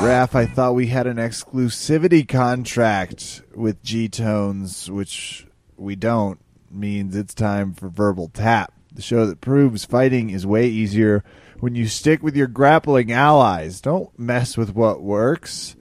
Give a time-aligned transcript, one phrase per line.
[0.00, 5.46] Raph, I thought we had an exclusivity contract with G Tones, which
[5.76, 6.40] we don't.
[6.70, 11.22] Means it's time for Verbal Tap, the show that proves fighting is way easier
[11.58, 13.82] when you stick with your grappling allies.
[13.82, 15.76] Don't mess with what works.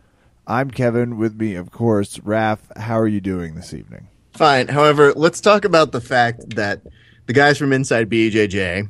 [0.46, 1.18] I'm Kevin.
[1.18, 2.60] With me, of course, Raph.
[2.76, 4.10] How are you doing this evening?
[4.34, 4.68] Fine.
[4.68, 6.82] However, let's talk about the fact that
[7.26, 8.90] the guys from Inside BJJ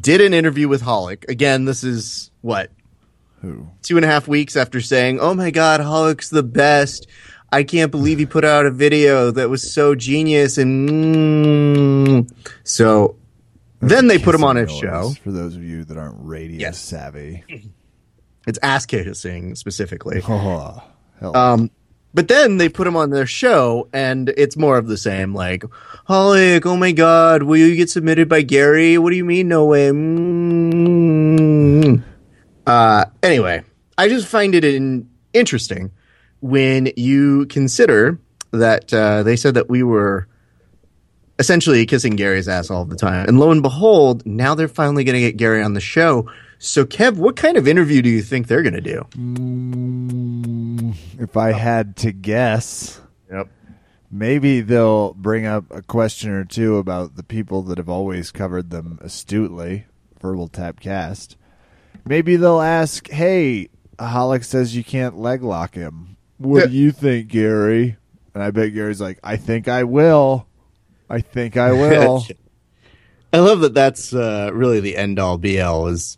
[0.00, 1.28] did an interview with Holic.
[1.28, 2.70] Again, this is what
[3.42, 3.68] Who?
[3.82, 7.06] two and a half weeks after saying, "Oh my God, Holic's the best."
[7.50, 12.46] I can't believe he put out a video that was so genius and mm.
[12.64, 13.16] so.
[13.80, 15.14] Then they put him on a show.
[15.22, 16.78] For those of you that aren't radio Yes.
[16.78, 17.44] savvy.
[18.46, 20.22] It's ass kissing specifically.
[21.20, 21.34] Oh.
[21.34, 21.70] Um,
[22.14, 25.34] but then they put him on their show, and it's more of the same.
[25.34, 25.64] Like,
[26.08, 28.98] Holic, oh my god, will you get submitted by Gary?
[28.98, 29.88] What do you mean, no way?
[29.88, 31.17] Mm.
[32.68, 33.64] Uh, anyway,
[33.96, 35.90] I just find it in, interesting
[36.40, 38.18] when you consider
[38.52, 40.28] that uh, they said that we were
[41.38, 43.26] essentially kissing Gary's ass all the time.
[43.28, 46.30] And lo and behold, now they're finally going to get Gary on the show.
[46.58, 49.06] So, Kev, what kind of interview do you think they're going to do?
[49.12, 53.48] Mm, if I had to guess, Yep.
[54.10, 58.70] maybe they'll bring up a question or two about the people that have always covered
[58.70, 59.86] them astutely,
[60.20, 61.36] Verbal Tap Cast.
[62.06, 63.68] Maybe they'll ask, hey,
[63.98, 66.16] Holic says you can't leg lock him.
[66.38, 67.96] What do you think, Gary?
[68.34, 70.46] And I bet Gary's like, I think I will.
[71.10, 72.24] I think I will.
[73.32, 76.16] I love that that's uh, really the end all be all is,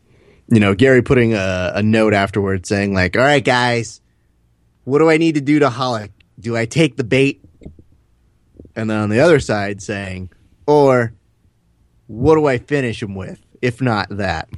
[0.48, 4.00] you know, Gary putting a, a note afterwards saying, like, all right, guys,
[4.84, 6.10] what do I need to do to Holic?
[6.38, 7.42] Do I take the bait?
[8.76, 10.30] And then on the other side saying,
[10.66, 11.12] or
[12.06, 13.40] what do I finish him with?
[13.60, 14.48] If not that.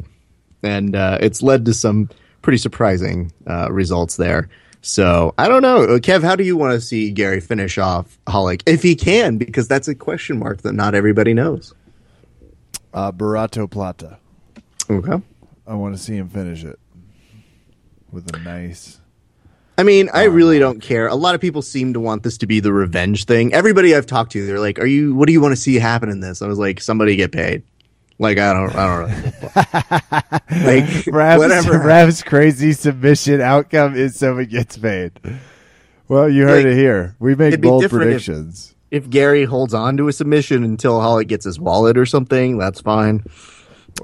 [0.62, 2.08] And uh, it's led to some
[2.42, 4.48] pretty surprising uh, results there.
[4.80, 5.84] So I don't know.
[5.84, 8.62] Uh, Kev, how do you want to see Gary finish off Holic?
[8.66, 11.72] If he can, because that's a question mark that not everybody knows.
[12.92, 14.18] uh, Barato Plata.
[14.90, 15.22] Okay.
[15.66, 16.78] I want to see him finish it
[18.10, 18.98] with a nice.
[19.78, 21.06] I mean, I really don't care.
[21.06, 23.54] A lot of people seem to want this to be the revenge thing.
[23.54, 25.14] Everybody I've talked to, they're like, "Are you?
[25.14, 27.62] What do you want to see happen in this?" I was like, "Somebody get paid."
[28.18, 30.66] Like I don't, I don't know.
[30.66, 31.78] like Raph's, whatever.
[31.84, 35.12] Raph's crazy submission outcome is someone gets paid.
[36.08, 37.16] Well, you heard Like, it here.
[37.18, 38.74] We make bold different if- predictions.
[38.90, 42.82] If Gary holds on to a submission until Holly gets his wallet or something, that's
[42.82, 43.24] fine.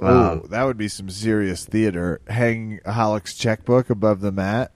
[0.01, 2.23] oh, Um, that would be some serious theater.
[2.27, 4.73] Hang Holic's checkbook above the mat.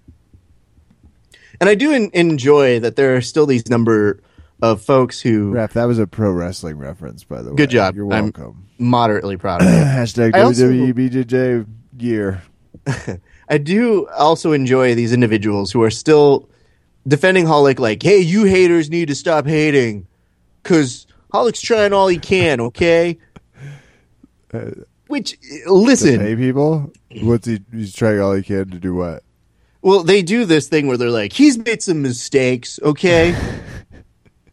[1.60, 4.20] and I do en- enjoy that there are still these number
[4.62, 7.56] of folks who Raph, that was a pro wrestling reference, by the way.
[7.56, 7.94] Good job.
[7.96, 8.66] You're I'm- welcome.
[8.78, 9.68] moderately proud of.
[9.68, 9.70] It.
[9.72, 11.66] Hashtag I also- WWE BJJ
[11.98, 12.42] gear.
[13.48, 16.48] I do also enjoy these individuals who are still
[17.06, 20.06] defending Holic like, hey, you haters need to stop hating
[20.62, 23.18] because Holic's trying all he can, okay?
[25.08, 25.36] Which,
[25.66, 26.92] listen, pay people?
[27.22, 27.60] What's he?
[27.72, 29.22] He's trying all he can to do what?
[29.82, 33.36] well, they do this thing where they're like, he's made some mistakes, okay?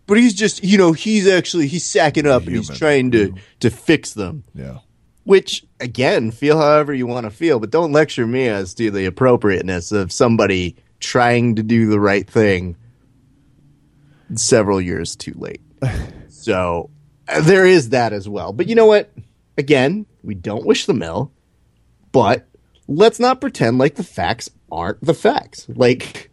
[0.09, 3.69] but he's just, you know, he's actually, he's sacking up and he's trying to, to
[3.69, 4.43] fix them.
[4.55, 4.79] Yeah.
[5.23, 9.05] Which, again, feel however you want to feel, but don't lecture me as to the
[9.05, 12.75] appropriateness of somebody trying to do the right thing
[14.33, 15.61] several years too late.
[16.27, 16.89] so
[17.27, 18.51] uh, there is that as well.
[18.51, 19.11] But you know what?
[19.59, 21.31] Again, we don't wish the mill,
[22.11, 22.47] but
[22.87, 25.67] let's not pretend like the facts aren't the facts.
[25.69, 26.28] Like,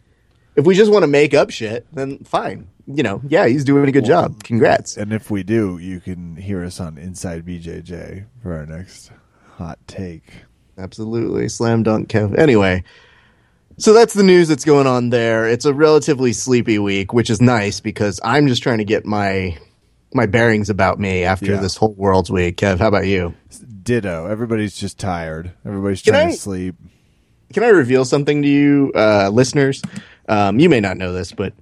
[0.57, 2.69] if we just want to make up shit, then fine.
[2.87, 4.43] You know, yeah, he's doing a good job.
[4.45, 4.97] Congrats.
[4.97, 9.11] And if we do, you can hear us on Inside BJJ for our next
[9.57, 10.23] hot take.
[10.79, 11.49] Absolutely.
[11.49, 12.39] Slam dunk, Kev.
[12.39, 12.85] Anyway,
[13.79, 15.49] so that's the news that's going on there.
[15.49, 19.57] It's a relatively sleepy week, which is nice because I'm just trying to get my
[20.15, 21.61] my bearings about me after Yeah.
[21.61, 22.57] this whole world's week.
[22.59, 23.35] Kev, how about you?
[23.83, 24.27] Ditto.
[24.27, 25.51] Everybody's just tired.
[25.67, 26.77] Everybody's Can trying I- to sleep.
[27.53, 29.81] Can I reveal something to you, uh, listeners?
[30.29, 31.53] Um, you may not know this, but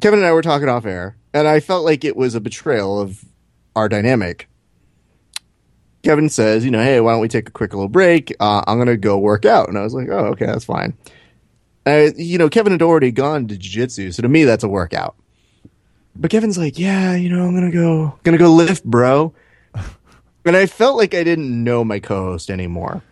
[0.00, 3.00] Kevin and I were talking off air, and I felt like it was a betrayal
[3.00, 3.24] of
[3.74, 4.48] our dynamic.
[6.02, 8.34] Kevin says, you know, hey, why don't we take a quick little break?
[8.40, 9.68] Uh, I'm going to go work out.
[9.68, 10.94] And I was like, oh, okay, that's fine.
[11.86, 15.16] Uh, you know, Kevin had already gone to jiu-jitsu, so to me, that's a workout.
[16.14, 19.32] But Kevin's like, yeah, you know, I'm going to go, going to go lift, bro.
[20.44, 23.02] and I felt like I didn't know my co-host anymore.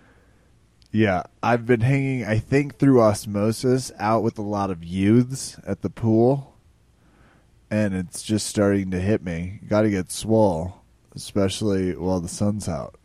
[0.92, 5.82] Yeah, I've been hanging, I think, through osmosis out with a lot of youths at
[5.82, 6.56] the pool,
[7.70, 9.60] and it's just starting to hit me.
[9.69, 10.82] Got to get swole,
[11.14, 12.96] especially while the sun's out.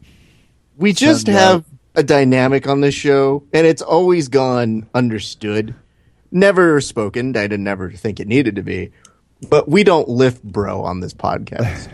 [0.78, 5.76] we just have out- a dynamic on this show, and it's always gone understood
[6.36, 7.30] never spoken.
[7.30, 8.92] I didn't never think it needed to be,
[9.50, 11.90] but we don't lift bro on this podcast.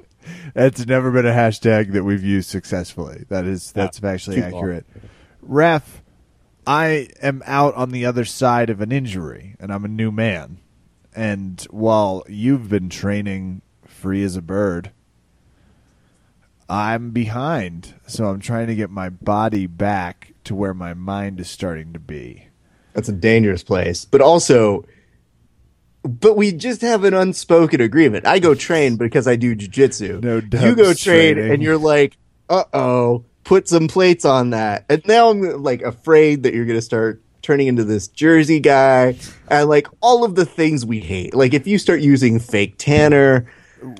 [0.54, 3.24] That's never been a hashtag that we've used successfully.
[3.28, 4.86] That is that's actually accurate.
[4.94, 5.10] long.
[5.48, 6.02] Ref,
[6.66, 10.58] I am out on the other side of an injury and I'm a new man.
[11.16, 14.92] And while you've been training free as a bird,
[16.68, 17.94] I'm behind.
[18.06, 21.98] So I'm trying to get my body back to where my mind is starting to
[21.98, 22.48] be.
[22.92, 24.84] That's a dangerous place, but also,
[26.02, 28.26] but we just have an unspoken agreement.
[28.26, 30.22] I go train because I do jujitsu.
[30.22, 31.52] No you go train training.
[31.52, 32.18] and you're like,
[32.50, 34.84] uh oh, put some plates on that.
[34.90, 39.16] And now I'm like afraid that you're going to start turning into this Jersey guy
[39.48, 41.34] and like all of the things we hate.
[41.34, 43.50] Like if you start using fake tanner,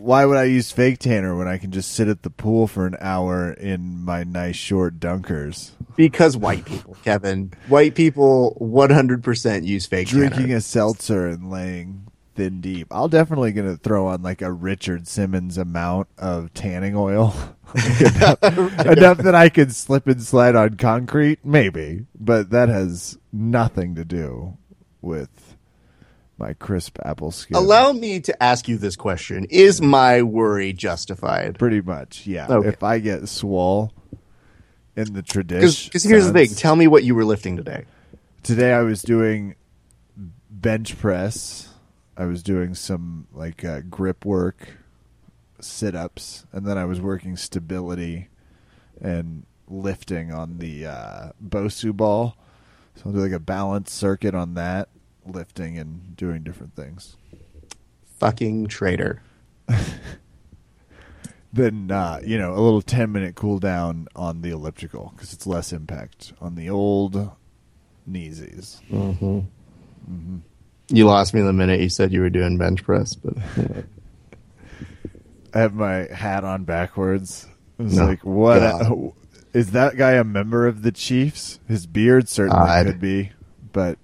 [0.00, 2.84] Why would I use fake tanner when I can just sit at the pool for
[2.86, 5.70] an hour in my nice short dunkers?
[5.96, 10.20] because white people, Kevin, white people 100% use fake tanner.
[10.28, 10.56] drinking tanner.
[10.56, 12.07] a seltzer and laying
[12.38, 12.86] thin deep.
[12.92, 17.34] I'll definitely gonna throw on like a Richard Simmons amount of tanning oil,
[17.74, 22.06] enough, enough that I could slip and slide on concrete, maybe.
[22.18, 24.56] But that has nothing to do
[25.02, 25.56] with
[26.38, 27.56] my crisp apple skin.
[27.56, 29.44] Allow me to ask you this question.
[29.50, 31.58] Is my worry justified?
[31.58, 32.46] Pretty much, yeah.
[32.48, 32.68] Okay.
[32.68, 33.92] If I get swole
[34.96, 36.50] in the tradition, Because here's the thing.
[36.54, 37.84] Tell me what you were lifting today.
[38.44, 39.56] today I was doing
[40.48, 41.67] bench press.
[42.18, 44.76] I was doing some like uh, grip work,
[45.60, 48.28] sit ups, and then I was working stability
[49.00, 52.36] and lifting on the uh, Bosu ball.
[52.96, 54.88] So I'll do like a balance circuit on that,
[55.24, 57.16] lifting and doing different things.
[58.18, 59.22] Fucking traitor.
[61.50, 65.46] Then uh, you know a little ten minute cool down on the elliptical because it's
[65.46, 67.30] less impact on the old
[68.08, 68.80] kneesies.
[70.90, 73.34] You lost me the minute you said you were doing bench press, but
[75.54, 77.46] I have my hat on backwards.
[77.78, 78.06] It was No.
[78.06, 78.60] like, what?
[78.60, 79.12] God.
[79.54, 81.58] Is that guy a member of the Chiefs?
[81.68, 83.32] His beard certainly could be,
[83.72, 83.98] but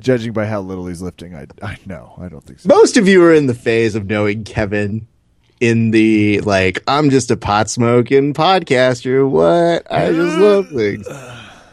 [0.00, 2.14] judging by how little he's lifting, I, I know.
[2.18, 2.68] I don't think so.
[2.68, 5.06] most of you are in the phase of knowing Kevin
[5.60, 9.28] in the like, I'm just a pot smoking podcaster.
[9.28, 9.90] What?
[9.92, 11.06] I just love things.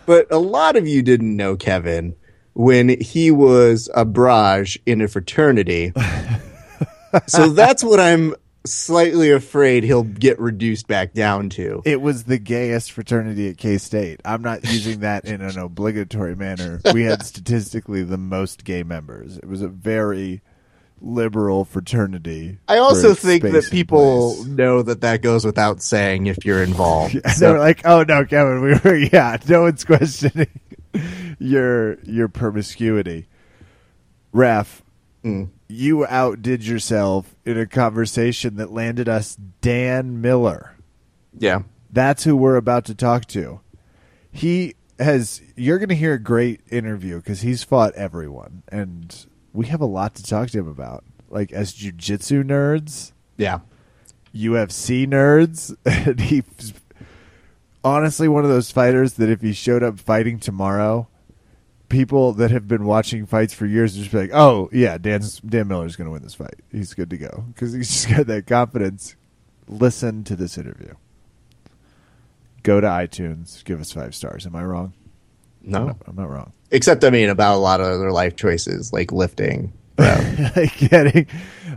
[0.07, 2.15] But a lot of you didn't know Kevin
[2.55, 5.93] when he was a barrage in a fraternity.
[7.27, 8.33] so that's what I'm
[8.65, 11.81] slightly afraid he'll get reduced back down to.
[11.85, 14.21] It was the gayest fraternity at K State.
[14.25, 16.81] I'm not using that in an obligatory manner.
[16.93, 19.37] We had statistically the most gay members.
[19.37, 20.41] It was a very
[21.01, 22.57] liberal fraternity.
[22.69, 27.13] I also think that people know that that goes without saying if you're involved.
[27.23, 30.47] They So- were like, "Oh no, Kevin, we were yeah, no one's questioning
[31.39, 33.27] your your promiscuity."
[34.31, 34.83] Ref,
[35.23, 35.49] Mm.
[35.67, 40.71] you outdid yourself in a conversation that landed us Dan Miller.
[41.37, 41.63] yeah.
[41.91, 43.61] That's who we're about to talk to.
[44.29, 45.41] He has.
[45.55, 49.85] You're going to hear a great interview because he's fought everyone, and we have a
[49.85, 51.05] lot to talk to him about.
[51.29, 53.59] Like as jujitsu nerds, Yeah.
[54.35, 56.73] UFC nerds, and he's
[57.83, 61.07] honestly one of those fighters that if he showed up fighting tomorrow,
[61.89, 65.67] people that have been watching fights for years just be like, "Oh yeah, Dan's, Dan
[65.67, 66.55] Miller's going to win this fight.
[66.71, 69.15] He's good to go because he's just got that confidence."
[69.67, 70.93] Listen to this interview.
[72.61, 74.45] Go to iTunes, give us five stars.
[74.45, 74.93] Am I wrong?
[75.61, 75.97] No.
[76.05, 76.53] I'm not wrong.
[76.71, 79.73] Except, I mean, about a lot of other life choices like lifting.
[80.55, 81.27] Like getting,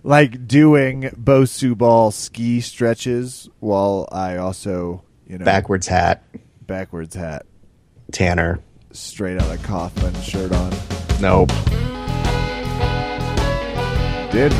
[0.02, 6.24] like doing Bosu ball ski stretches while I also, you know, Backwards hat,
[6.66, 7.46] backwards hat,
[8.10, 8.58] Tanner.
[8.92, 10.72] Straight out of Kaufman shirt on.
[11.20, 11.48] Nope.
[14.30, 14.52] Did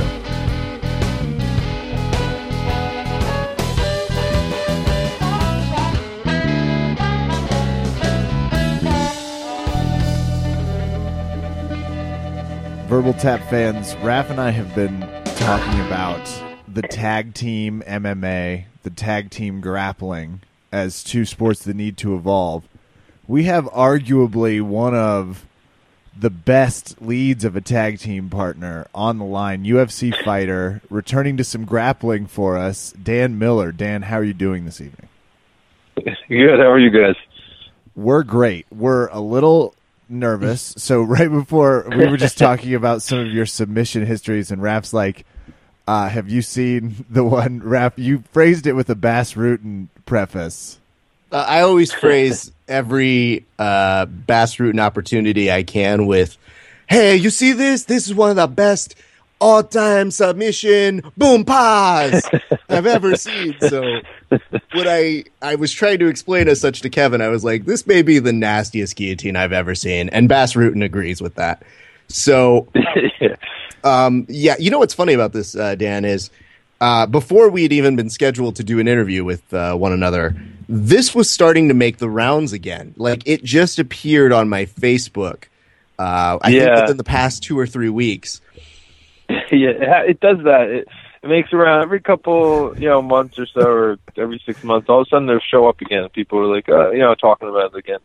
[12.88, 15.00] Verbal Tap fans, Raph and I have been
[15.37, 16.26] talking about
[16.66, 20.40] the tag team MMA, the tag team grappling
[20.73, 22.64] as two sports that need to evolve.
[23.28, 25.47] We have arguably one of
[26.18, 31.44] the best leads of a tag team partner on the line, UFC fighter, returning to
[31.44, 33.70] some grappling for us, Dan Miller.
[33.70, 35.08] Dan, how are you doing this evening?
[35.97, 36.58] Good.
[36.58, 37.16] How are you guys?
[37.94, 38.66] We're great.
[38.70, 39.75] We're a little
[40.08, 40.75] nervous.
[40.78, 44.94] So right before we were just talking about some of your submission histories, and Raph's
[44.94, 45.26] like,
[45.87, 50.78] uh, "Have you seen the one?" Raph, you phrased it with a Bas Rutten preface.
[51.30, 56.37] Uh, I always phrase every uh, Bas Rutten opportunity I can with
[56.88, 57.85] hey, you see this?
[57.85, 58.94] This is one of the best
[59.40, 62.28] all time submission boom pause
[62.68, 63.54] I've ever seen.
[63.61, 67.64] So what I I was trying to explain as such to Kevin, I was like,
[67.64, 71.62] this may be the nastiest guillotine I've ever seen, and Bas Rutten agrees with that.
[72.08, 72.68] So
[73.20, 73.37] yeah.
[73.85, 76.30] um, yeah, you know what's funny about this, uh, Dan, is
[76.80, 80.37] uh, before we had even been scheduled to do an interview with uh, one another,
[80.68, 82.94] this was starting to make the rounds again.
[82.97, 85.44] Like it just appeared on my Facebook.
[85.99, 86.80] Uh, I think Yeah.
[86.82, 88.40] within the past two or three weeks.
[89.28, 90.68] yeah, it, does that.
[90.70, 90.88] It,
[91.23, 94.88] it makes around every couple, you know, months or so, or every six months.
[94.88, 96.08] All of a sudden, they'll show up again.
[96.11, 97.99] People are like, uh, you know, talking about it again.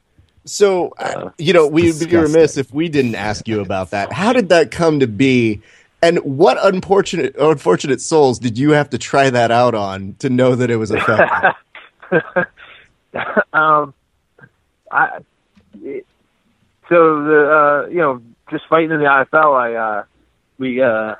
[0.45, 4.11] So, uh, Uh, you know, we'd be remiss if we didn't ask you about that.
[4.11, 5.61] How did that come to be?
[6.03, 10.53] And what unfortunate, unfortunate souls did you have to try that out on to know
[10.53, 11.53] that it was effective?
[13.53, 13.93] um,
[14.91, 15.19] I
[16.89, 19.55] so the uh, you know just fighting in the IFL.
[19.57, 20.03] I uh,
[20.57, 21.15] we uh,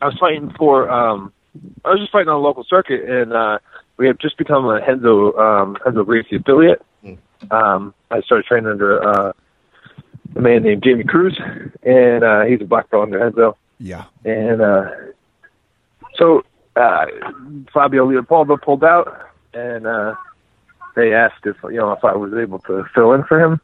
[0.00, 1.30] I was fighting for um,
[1.84, 3.58] I was just fighting on a local circuit, and uh,
[3.98, 6.80] we had just become a Renzo um, Renzo Gracie affiliate.
[7.50, 9.32] Um, I started training under uh,
[10.36, 11.38] a man named Jamie Cruz,
[11.82, 13.58] and uh, he's a black belt under Renzo.
[13.78, 14.04] Yeah.
[14.24, 14.90] And uh,
[16.16, 16.44] so
[16.76, 17.06] uh,
[17.72, 20.14] Fabio Leopoldo pulled out, and uh,
[20.94, 23.60] they asked if you know if I was able to fill in for him.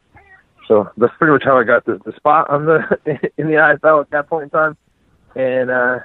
[0.68, 2.98] So that's pretty much how I got the, the spot on the
[3.36, 4.76] in the IFL at that point in time.
[5.34, 5.98] And uh,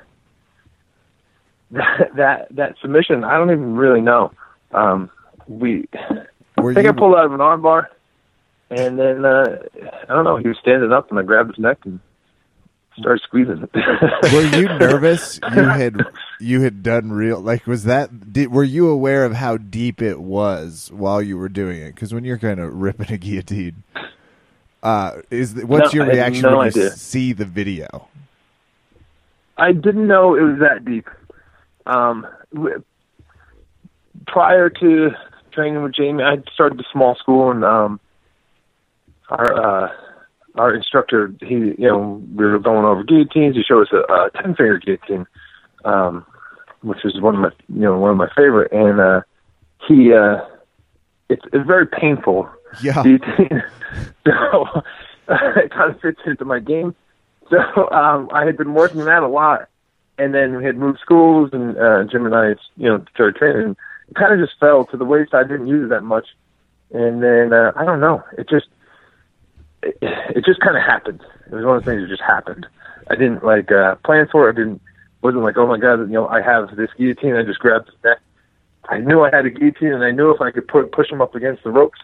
[1.72, 4.32] that that that submission, I don't even really know.
[4.72, 5.10] Um,
[5.48, 5.88] we
[6.58, 7.88] Were I think you, I pulled out of an armbar,
[8.70, 9.60] and then uh,
[10.10, 10.38] I don't know.
[10.38, 12.00] He was standing up, and I grabbed his neck and
[13.00, 13.68] started squeezing.
[13.74, 13.74] It.
[14.34, 15.40] were you nervous?
[15.56, 16.02] You had
[16.40, 20.20] you had done real like was that did, were you aware of how deep it
[20.20, 21.96] was while you were doing it?
[21.96, 23.84] Because when you're kind of ripping a guillotine,
[24.84, 26.92] uh, is what's No, your reaction no when you idea.
[26.92, 28.08] see the video?
[29.58, 31.08] I didn't know it was that deep.
[31.88, 32.28] Um,
[34.28, 35.12] prior to
[35.52, 38.00] training with Jamie, I started a small school, and um,
[39.30, 39.90] our uh,
[40.58, 43.56] our instructor, he, you know, we were going over guillotines.
[43.56, 45.26] He showed us a, a ten finger guillotine,
[45.86, 46.26] um,
[46.82, 48.72] which is one of my, you know, one of my favorite.
[48.72, 49.22] And uh,
[49.88, 50.38] he, uh,
[51.30, 52.50] it's, it's very painful
[52.82, 53.02] Yeah.
[53.04, 53.64] guillotine.
[54.26, 54.66] so
[55.30, 56.96] it kind of fits into my game.
[57.50, 59.70] So um, I had been working on that a lot,
[60.18, 63.78] and then we had moved schools, and uh, Jim and I, you know, started training.
[64.10, 65.46] It kind of just fell to the wayside.
[65.46, 66.28] I didn't use it that much,
[66.92, 68.24] and then uh, I don't know.
[68.38, 68.68] It just
[69.84, 71.22] it, it just kind of happened.
[71.46, 72.66] It was one of the things that just happened.
[73.10, 74.54] I didn't like uh, plan for it.
[74.54, 74.82] I didn't
[75.22, 77.36] wasn't like, oh my god, you know, I have this guillotine.
[77.36, 78.20] I just grabbed his neck.
[78.90, 81.22] I knew I had a guillotine, and I knew if I could put push him
[81.22, 82.00] up against the ropes,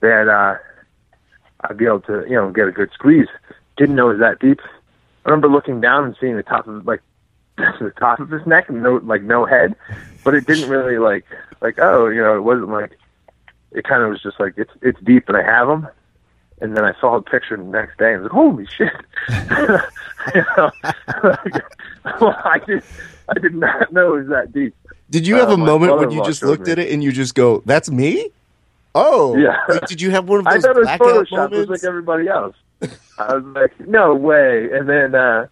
[0.00, 0.56] that uh,
[1.62, 3.28] I'd be able to, you know, get a good squeeze.
[3.76, 4.60] Didn't know it was that deep.
[5.24, 7.02] I remember looking down and seeing the top of like
[7.56, 9.74] the top of his neck and no like no head,
[10.24, 11.24] but it didn't really like
[11.60, 12.96] like oh you know it wasn't like
[13.72, 15.88] it kind of was just like it's it's deep and I have him.
[16.60, 18.92] And then I saw a picture the next day and I was like, "Holy shit!"
[22.20, 22.82] well, I did,
[23.28, 24.74] I did not know it was that deep.
[25.10, 26.72] Did you Uh, have a moment when you just looked me.
[26.72, 28.30] at it and you just go, "That's me"?
[28.94, 29.56] Oh, Yeah.
[29.68, 31.70] Like, did you have one of those I thought it was blackout Photoshop, just moments?
[31.70, 32.56] like everybody else.
[33.18, 34.70] I was like, no way.
[34.72, 35.46] And then, uh,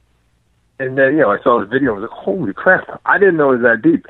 [0.78, 1.92] and then, you know, I saw the video.
[1.92, 3.00] I was like, holy crap!
[3.06, 4.06] I didn't know it was that deep.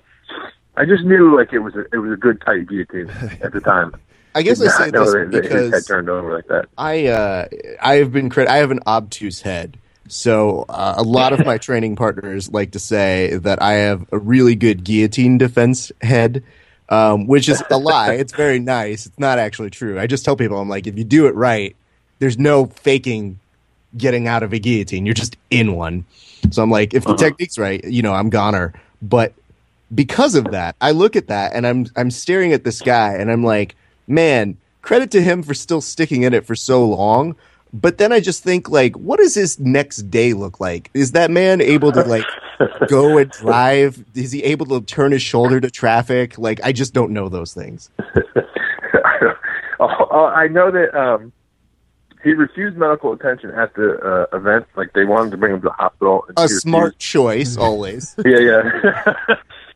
[0.76, 3.10] I just knew like it was a, it was a good tight guillotine
[3.42, 3.94] at the time.
[4.36, 6.66] I guess I say this that- that his head because turned over like that.
[6.76, 7.46] I uh,
[7.80, 9.78] I have been crit- I have an obtuse head.
[10.08, 14.18] So uh, a lot of my training partners like to say that I have a
[14.18, 16.44] really good guillotine defense head,
[16.88, 18.12] um, which is a lie.
[18.14, 19.06] It's very nice.
[19.06, 19.98] It's not actually true.
[19.98, 21.74] I just tell people I'm like, if you do it right,
[22.20, 23.38] there's no faking
[23.96, 25.06] getting out of a guillotine.
[25.06, 26.04] You're just in one.
[26.50, 27.18] So I'm like, if the Uh-huh.
[27.18, 28.74] technique's right, you know, I'm goner.
[29.02, 29.32] But
[29.94, 33.30] because of that, I look at that and I'm I'm staring at this guy and
[33.32, 33.74] I'm like,
[34.06, 37.36] man, credit to him for still sticking in it for so long.
[37.72, 40.90] But then I just think like, what does his next day look like?
[40.94, 42.24] Is that man able to like
[42.88, 44.02] go and drive?
[44.14, 46.38] Is he able to turn his shoulder to traffic?
[46.38, 47.90] Like, I just don't know those things.
[49.80, 51.32] oh, oh, I know that um,
[52.26, 53.98] he refused medical attention at the
[54.32, 54.66] uh, event.
[54.74, 56.24] Like they wanted to bring him to the hospital.
[56.36, 56.62] A refused.
[56.62, 58.16] smart choice, always.
[58.24, 59.14] Yeah, yeah.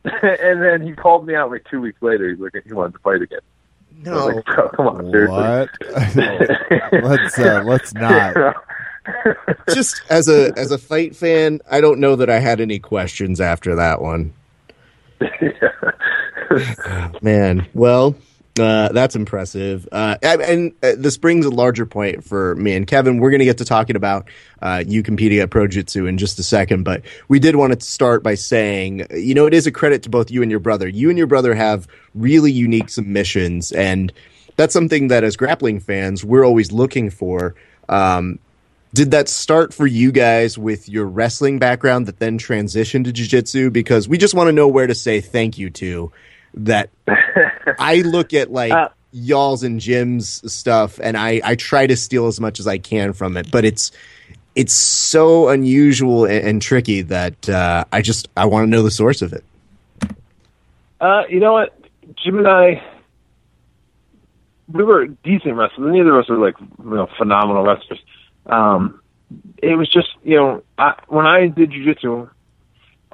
[0.03, 2.29] and then he called me out like two weeks later.
[2.29, 3.39] He's like, he wanted to fight again.
[4.05, 5.35] I was No, like, "Bro, come on, seriously.
[5.37, 5.69] What?
[7.03, 8.55] let's uh, let's not.
[9.73, 13.41] just as a as a fight fan, I don't know that I had any questions
[13.41, 14.33] after that one.
[17.21, 18.15] Man, well,
[18.59, 19.87] Uh, that's impressive.
[19.91, 23.19] Uh, and uh, this brings a larger point for me and Kevin.
[23.19, 24.27] We're going to get to talking about
[24.61, 27.85] uh, you competing at Pro Jitsu in just a second, but we did want to
[27.85, 30.87] start by saying, you know, it is a credit to both you and your brother.
[30.87, 34.11] You and your brother have really unique submissions, and
[34.57, 37.55] that's something that as grappling fans, we're always looking for.
[37.87, 38.39] Um,
[38.93, 43.69] did that start for you guys with your wrestling background that then transitioned to jiu-jitsu
[43.69, 46.11] because we just want to know where to say thank you to
[46.53, 46.89] that
[47.79, 52.27] i look at like uh, y'all's and jim's stuff and i i try to steal
[52.27, 53.91] as much as i can from it but it's
[54.55, 58.91] it's so unusual and, and tricky that uh, i just i want to know the
[58.91, 59.43] source of it.
[60.99, 61.77] Uh you know what?
[62.23, 62.83] Jim and i
[64.73, 65.91] we were decent wrestlers.
[65.93, 67.99] Neither of us were like you know phenomenal wrestlers.
[68.45, 69.01] Um,
[69.57, 72.29] it was just you know I, when I did jujitsu,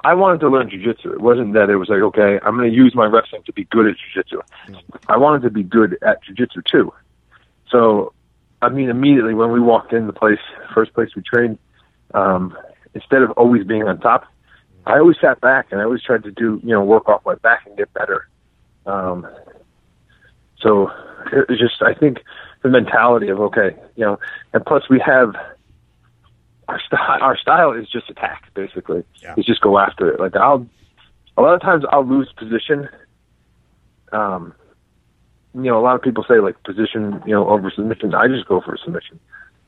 [0.04, 1.12] I wanted to learn jujitsu.
[1.12, 3.64] It wasn't that it was like okay, I'm going to use my wrestling to be
[3.64, 4.40] good at jujitsu.
[5.08, 6.92] I wanted to be good at jujitsu too.
[7.70, 8.12] So,
[8.62, 10.38] I mean, immediately when we walked in the place,
[10.74, 11.58] first place we trained,
[12.14, 12.56] um,
[12.94, 14.26] instead of always being on top,
[14.86, 17.34] I always sat back and I always tried to do you know work off my
[17.34, 18.28] back and get better.
[18.86, 19.26] Um,
[20.60, 20.90] so
[21.32, 22.18] it was just I think
[22.62, 24.18] the mentality of okay, you know,
[24.52, 25.34] and plus we have
[26.68, 27.18] our style.
[27.20, 29.04] Our style is just attack, basically.
[29.22, 29.34] Yeah.
[29.36, 30.20] It's just go after it.
[30.20, 30.66] Like I'll,
[31.36, 32.88] a lot of times I'll lose position.
[34.12, 34.54] Um,
[35.54, 38.14] you know, a lot of people say like position, you know, over submission.
[38.14, 39.18] I just go for a submission.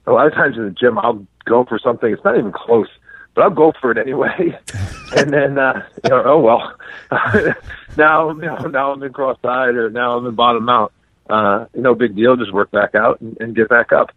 [0.07, 2.13] A lot of times in the gym, I'll go for something.
[2.13, 2.89] It's not even close,
[3.35, 4.59] but I'll go for it anyway.
[5.17, 6.75] and then, uh, you know, oh well.
[7.97, 10.93] now, you know, now I'm in cross side or now I'm in bottom out
[11.31, 12.37] uh, no big deal.
[12.37, 14.11] Just work back out and, and get back up.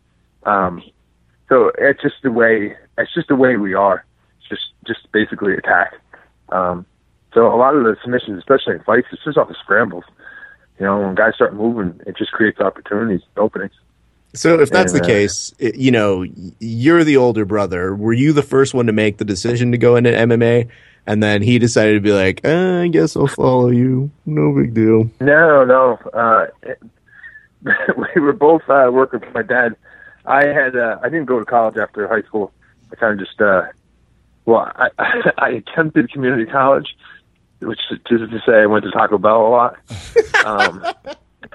[0.43, 0.83] Um,
[1.53, 2.75] so it's just the way.
[2.97, 4.03] It's just the way we are.
[4.39, 5.93] It's just just basically attack.
[6.49, 6.85] Um,
[7.33, 10.03] so a lot of the submissions, especially in fights, it's just off the scrambles.
[10.79, 13.73] You know, when guys start moving, it just creates opportunities, openings.
[14.33, 16.25] So if that's and, the uh, case, you know,
[16.59, 17.95] you're the older brother.
[17.95, 20.67] Were you the first one to make the decision to go into MMA?
[21.05, 24.09] And then he decided to be like, eh, I guess I'll follow you.
[24.25, 25.11] No big deal.
[25.19, 25.99] No, no.
[26.13, 26.47] Uh,
[28.15, 29.75] we were both uh, working for my dad.
[30.25, 32.51] I had uh, I didn't go to college after high school.
[32.91, 33.63] I kind of just uh,
[34.45, 34.89] well, I,
[35.37, 36.95] I attempted community college,
[37.59, 39.77] which is to say I went to Taco Bell a lot.
[40.45, 40.83] um,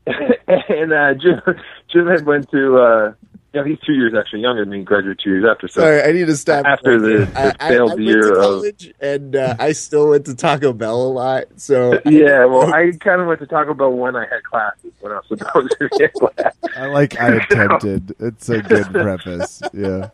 [0.07, 1.41] and uh, Jim
[1.89, 3.13] Jim had went to uh,
[3.55, 4.83] yeah, he's two years actually younger than me.
[4.83, 5.69] Graduated two years after.
[5.69, 8.39] So Sorry, I need to stop after the, the I, failed I, I year of
[8.39, 11.45] college, and uh, I still went to Taco Bell a lot.
[11.57, 15.13] So yeah, well, I kind of went to Taco Bell when I had classes when
[15.13, 16.57] I was supposed to get class.
[16.77, 18.17] I like I attempted.
[18.19, 19.63] it's a good preface.
[19.73, 20.11] Yeah.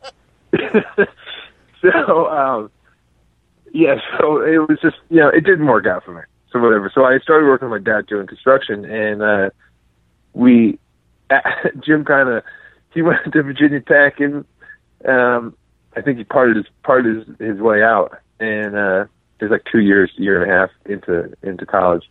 [1.80, 2.70] so um,
[3.72, 6.22] yeah, so it was just you know it didn't work out for me.
[6.52, 6.90] So whatever.
[6.94, 9.50] So I started working with my dad doing construction, and uh,
[10.34, 10.78] we
[11.82, 12.42] Jim kind of
[12.92, 14.44] he went to Virginia Tech and
[15.06, 15.56] um
[15.96, 19.04] I think he parted his parted his, his way out and uh
[19.40, 22.04] it was like two years, year and a half into into college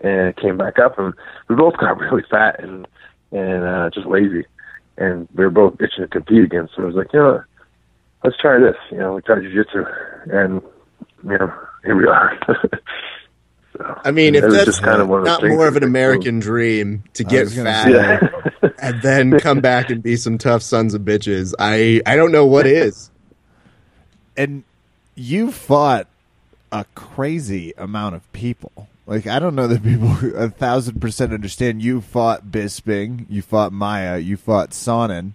[0.00, 1.14] and came back up and
[1.48, 2.86] we both got really fat and
[3.32, 4.44] and uh just lazy
[4.98, 6.68] and we were both itching to compete again.
[6.74, 7.42] So I was like, you know,
[8.24, 8.76] let's try this.
[8.90, 9.84] You know, we tried jiu-jitsu
[10.32, 10.62] and
[11.24, 11.52] you know,
[11.84, 12.38] here we are.
[14.04, 17.90] I mean, if that's kind of not more of an American dream to get fat
[17.90, 18.70] yeah.
[18.78, 22.46] and then come back and be some tough sons of bitches, I I don't know
[22.46, 23.10] what is.
[24.36, 24.64] And
[25.14, 26.06] you fought
[26.72, 28.88] a crazy amount of people.
[29.06, 31.82] Like I don't know that people a thousand percent understand.
[31.82, 35.32] You fought Bisping, you fought Maia, you fought Sonnen.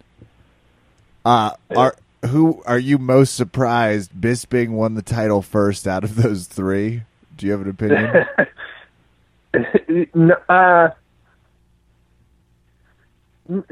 [1.24, 1.96] Uh, are
[2.28, 7.04] who are you most surprised Bisping won the title first out of those three?
[7.38, 8.26] Do you have an opinion?
[10.50, 10.90] uh,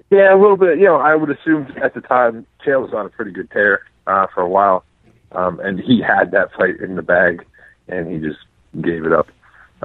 [0.10, 0.80] yeah, a little bit.
[0.80, 3.84] You know, I would assume at the time Chael was on a pretty good tear
[4.08, 4.84] uh, for a while,
[5.32, 7.46] um, and he had that fight in the bag,
[7.88, 8.40] and he just
[8.82, 9.28] gave it up.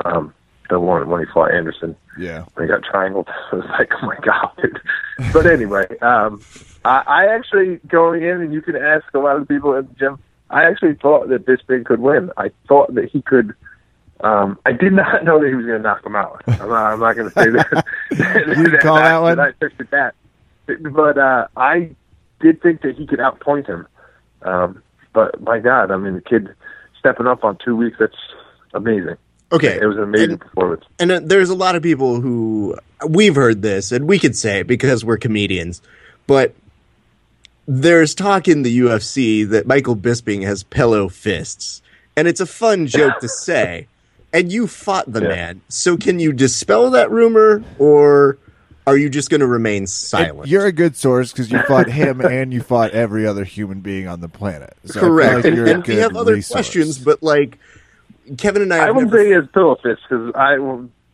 [0.04, 0.34] Um,
[0.70, 1.94] the one when he fought Anderson.
[2.18, 4.80] Yeah, when he got triangled, I was like, oh my god.
[5.32, 6.40] but anyway, um,
[6.84, 9.94] I, I actually going in, and you can ask a lot of people at the
[9.94, 10.18] gym.
[10.50, 12.30] I actually thought that Bisping could win.
[12.37, 13.54] I thought that he could
[14.20, 16.42] um, I did not know that he was going to knock him out.
[16.46, 17.85] I'm not, I'm not going to say that.
[18.11, 19.38] you that, call that, one?
[19.40, 20.14] I fixed at that.
[20.66, 21.94] But uh, I
[22.40, 23.87] did think that he could outpoint him.
[24.42, 26.48] Um, but my God, I mean, the kid
[26.98, 28.16] stepping up on two weeks, that's
[28.72, 29.16] amazing.
[29.52, 29.78] Okay.
[29.80, 30.85] It was an amazing and, performance.
[30.98, 32.76] And uh, there's a lot of people who
[33.07, 35.83] we've heard this, and we could say it because we're comedians,
[36.26, 36.54] but
[37.66, 41.83] there's talk in the UFC that Michael Bisping has pillow fists.
[42.16, 43.88] And it's a fun joke to say.
[44.33, 45.29] and you fought the Yeah.
[45.29, 45.61] man.
[45.68, 48.37] So can you dispel that rumor, or
[48.85, 50.48] are you just going to remain silent?
[50.48, 54.09] You're a good source because you fought him and you fought every other human being
[54.09, 54.74] on the planet.
[54.87, 55.35] So Correct.
[55.37, 56.53] like and you're a and we have other resource.
[56.53, 57.59] questions, but like
[58.37, 60.59] Kevin and I, I have wouldn't never- say he has pillow fists because I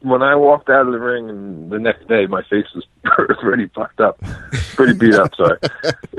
[0.03, 2.85] when I walked out of the ring and the next day my face was
[3.41, 4.21] pretty fucked up,
[4.75, 5.35] pretty beat up.
[5.35, 5.59] Sorry.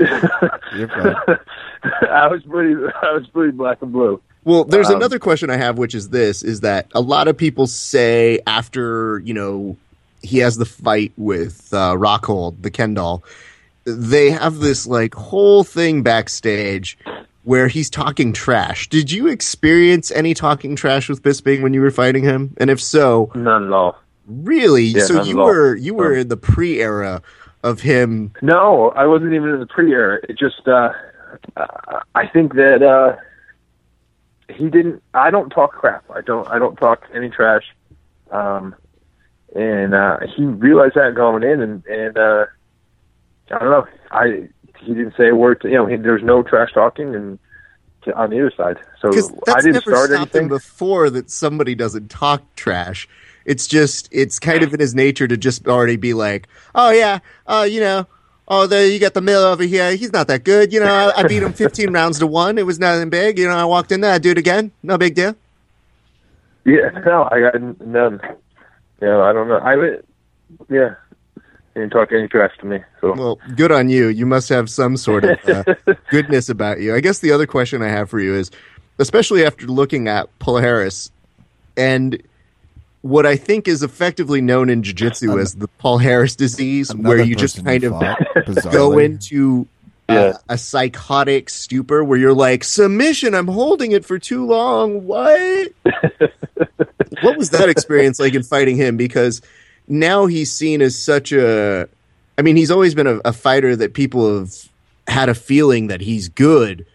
[2.10, 4.20] I was pretty I was pretty black and blue.
[4.44, 7.36] Well, there's Um, another question I have, which is this: is that a lot of
[7.36, 9.76] people say after you know
[10.22, 13.24] he has the fight with uh, Rockhold, the Kendall,
[13.84, 16.96] they have this like whole thing backstage
[17.44, 18.88] where he's talking trash.
[18.88, 22.54] Did you experience any talking trash with Bisping when you were fighting him?
[22.58, 23.98] And if so, None at all.
[24.26, 24.84] really?
[24.84, 27.22] Yeah, so you were you were in the pre-era
[27.62, 28.32] of him.
[28.42, 30.20] No, I wasn't even in the pre-era.
[30.28, 30.92] It just, uh,
[31.56, 33.16] uh, I think that uh,
[34.52, 35.02] he didn't.
[35.14, 36.04] I don't talk crap.
[36.14, 36.46] I don't.
[36.48, 37.64] I don't talk any trash.
[38.30, 38.74] Um,
[39.54, 42.46] and uh, he realized that going in, and and uh,
[43.50, 43.86] I don't know.
[44.10, 44.48] I
[44.82, 45.60] he didn't say a word.
[45.62, 47.38] To, you know, he, there's no trash talking, and
[48.02, 48.78] to, on either side.
[49.00, 49.10] So
[49.48, 50.48] I didn't start anything.
[50.48, 53.08] before that somebody doesn't talk trash.
[53.44, 57.18] It's just it's kind of in his nature to just already be like, oh yeah,
[57.46, 58.06] uh, you know,
[58.46, 59.96] oh there you got the mill over here.
[59.96, 60.86] He's not that good, you know.
[60.86, 62.58] I, I beat him fifteen rounds to one.
[62.58, 63.56] It was nothing big, you know.
[63.56, 65.34] I walked in there, I do it again, no big deal.
[66.64, 68.20] Yeah, no, I got none.
[69.00, 69.58] You know, I don't know.
[69.58, 69.74] I
[70.70, 70.94] yeah,
[71.74, 72.78] didn't talk any trash to me.
[73.00, 74.08] So Well, good on you.
[74.08, 75.64] You must have some sort of uh,
[76.10, 76.94] goodness about you.
[76.94, 78.50] I guess the other question I have for you is,
[78.98, 81.10] especially after looking at Palhares
[81.76, 82.22] and
[83.00, 87.64] what I think is effectively known in jiu-jitsu as the Palhares disease, where you just
[87.64, 88.18] kind of fought,
[88.72, 89.66] go into
[90.08, 90.32] uh, Yeah.
[90.48, 95.04] a psychotic stupor where you're like, submission, I'm holding it for too long.
[95.06, 95.72] What?
[97.22, 98.96] what was that experience like in fighting him?
[98.96, 99.42] Because
[99.88, 101.88] now he's seen as such a.
[102.38, 104.52] I mean, he's always been a, a fighter that people have
[105.06, 106.86] had a feeling that he's good,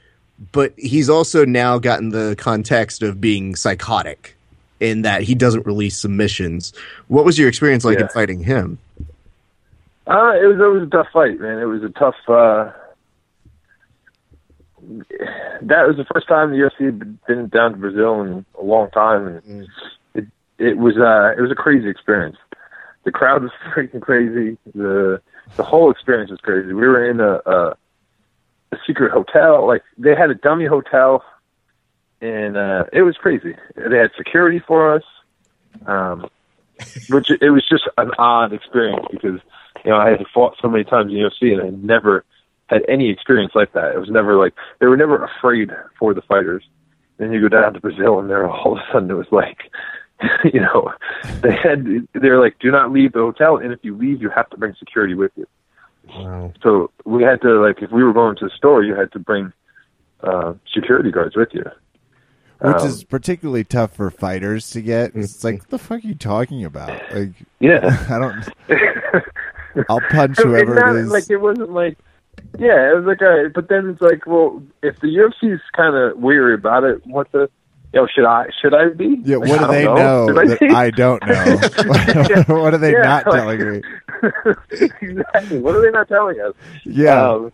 [0.51, 4.35] but he's also now gotten the context of being psychotic
[4.79, 6.73] in that he doesn't release submissions.
[7.07, 8.77] What was your experience like in fighting him?
[10.07, 11.59] Uh, it was it was a tough fight, man.
[11.59, 12.15] It was a tough.
[12.27, 12.71] Uh,
[15.61, 18.89] that was the first time the UFC had been down to Brazil in a long
[18.91, 19.67] time, and Mm.
[20.13, 20.25] it
[20.57, 22.37] it was uh it was a crazy experience.
[23.07, 24.57] The crowd was freaking crazy.
[24.75, 25.21] The
[25.55, 26.73] the whole experience was crazy.
[26.73, 27.77] We were in a a,
[28.73, 29.65] a secret hotel.
[29.65, 31.23] Like they had a dummy hotel,
[32.19, 33.55] and uh, it was crazy.
[33.77, 35.03] They had security for us.
[35.85, 36.29] Um,
[37.07, 39.39] which it was just an odd experience because
[39.85, 42.25] you know I had fought so many times in UFC and I never
[42.65, 43.95] had any experience like that.
[43.95, 46.65] It was never like they were never afraid for the fighters.
[47.19, 49.71] Then you go down to Brazil and they're all of a sudden it was like
[50.53, 50.91] you know
[51.41, 54.49] they had they're like do not leave the hotel and if you leave you have
[54.49, 55.45] to bring security with you.
[56.09, 56.53] Wow.
[56.63, 59.19] So we had to like if we were going to the store you had to
[59.19, 59.53] bring
[60.23, 61.63] uh security guards with you.
[62.61, 65.11] which Um, is particularly tough for fighters to get.
[65.15, 66.99] It's like, what the fuck are you talking about?
[67.13, 68.05] Like, Yeah.
[68.09, 69.23] I don't.
[69.89, 71.11] I'll punch whoever not, it is.
[71.11, 71.99] Like it wasn't like,
[72.57, 76.17] yeah, it was like, a, but then it's like, well, if the UFC's kind of
[76.17, 77.47] weary about it, what the,
[77.97, 79.21] you know, should I should I be?
[79.23, 80.83] yeah, Like, what do they don't know Should I?
[80.85, 82.43] I don't know?
[82.61, 83.81] what are they Yeah, not like- telling me?
[85.01, 85.59] exactly.
[85.59, 86.53] What are they not telling us?
[86.85, 87.51] Yeah, Um,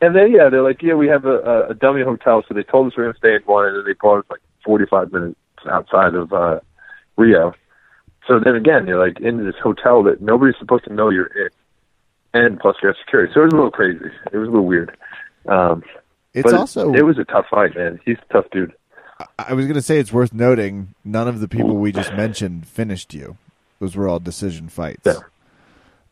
[0.00, 2.88] and then yeah, they're like, yeah, we have a, a, dummy hotel, so they told
[2.88, 5.38] us we are gonna stay at one, and then they brought us like 45 minutes
[5.70, 6.60] outside of uh
[7.16, 7.54] Rio.
[8.26, 11.50] So then again, you're like into this hotel that nobody's supposed to know you're in,
[12.34, 13.32] and plus you have security.
[13.34, 14.06] So it was a little crazy.
[14.32, 14.96] It was a little weird.
[15.46, 15.82] Um,
[16.34, 16.92] it's but also.
[16.94, 18.00] it was a tough fight, man.
[18.04, 18.72] He's a tough dude.
[19.38, 22.66] I was going to say it's worth noting none of the people we just mentioned
[22.66, 23.36] finished you.
[23.80, 25.02] Those were all decision fights.
[25.04, 25.18] Yeah.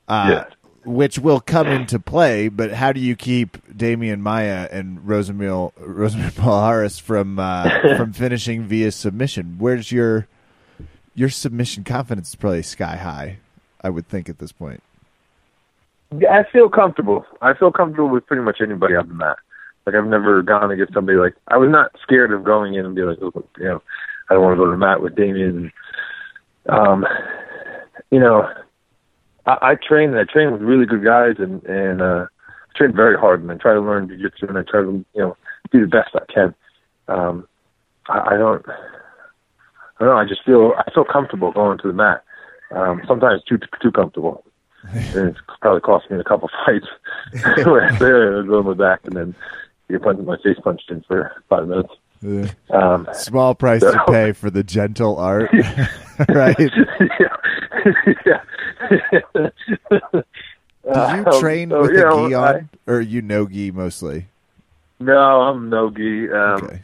[0.09, 0.45] Uh, Yeah.
[0.83, 6.31] Which will come into play, but how do you keep Demian Maia and Rousimar Rousimar
[6.33, 7.69] Palhares from uh,
[7.99, 9.57] from finishing via submission?
[9.59, 10.27] Where's your
[11.15, 13.41] your submission confidence is probably sky high,
[13.83, 14.83] I would think at this point.
[16.17, 17.27] Yeah, I feel comfortable.
[17.43, 19.37] I feel comfortable with pretty much anybody on the mat.
[19.91, 22.95] Like I've never gone against somebody like I was not scared of going in and
[22.95, 23.83] be like, oh, you know,
[24.29, 25.73] I don't want to go to the mat with Demian.
[26.69, 27.05] Um,
[28.13, 28.49] you know,
[29.47, 32.95] I, I train and I train with really good guys and and uh, I train
[32.95, 35.37] very hard and I try to learn jiu-jitsu and I try to you know
[35.73, 36.55] do the best I can.
[37.09, 37.49] Um,
[38.09, 38.65] I, I don't.
[38.69, 40.19] I don't know.
[40.19, 42.23] I just feel I feel comfortable going to the mat.
[42.71, 44.45] Um, sometimes too too comfortable
[44.93, 46.87] and it's probably cost me a couple fights
[47.67, 49.35] where I was there, on back, and then
[49.91, 51.93] you get punched, my face punched in for five minutes.
[52.71, 55.51] Um, small price to pay for the gentle art,
[56.29, 56.57] right?
[56.57, 56.73] Did
[58.27, 58.41] yeah.
[60.85, 61.15] yeah.
[61.17, 64.27] you train so, with you a gi I- on, or you no gi mostly?
[64.99, 66.31] No, I'm no gi.
[66.31, 66.81] Um, Okay.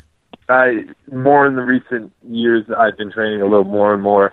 [0.49, 4.33] I more in the recent years, I've been training a little more and more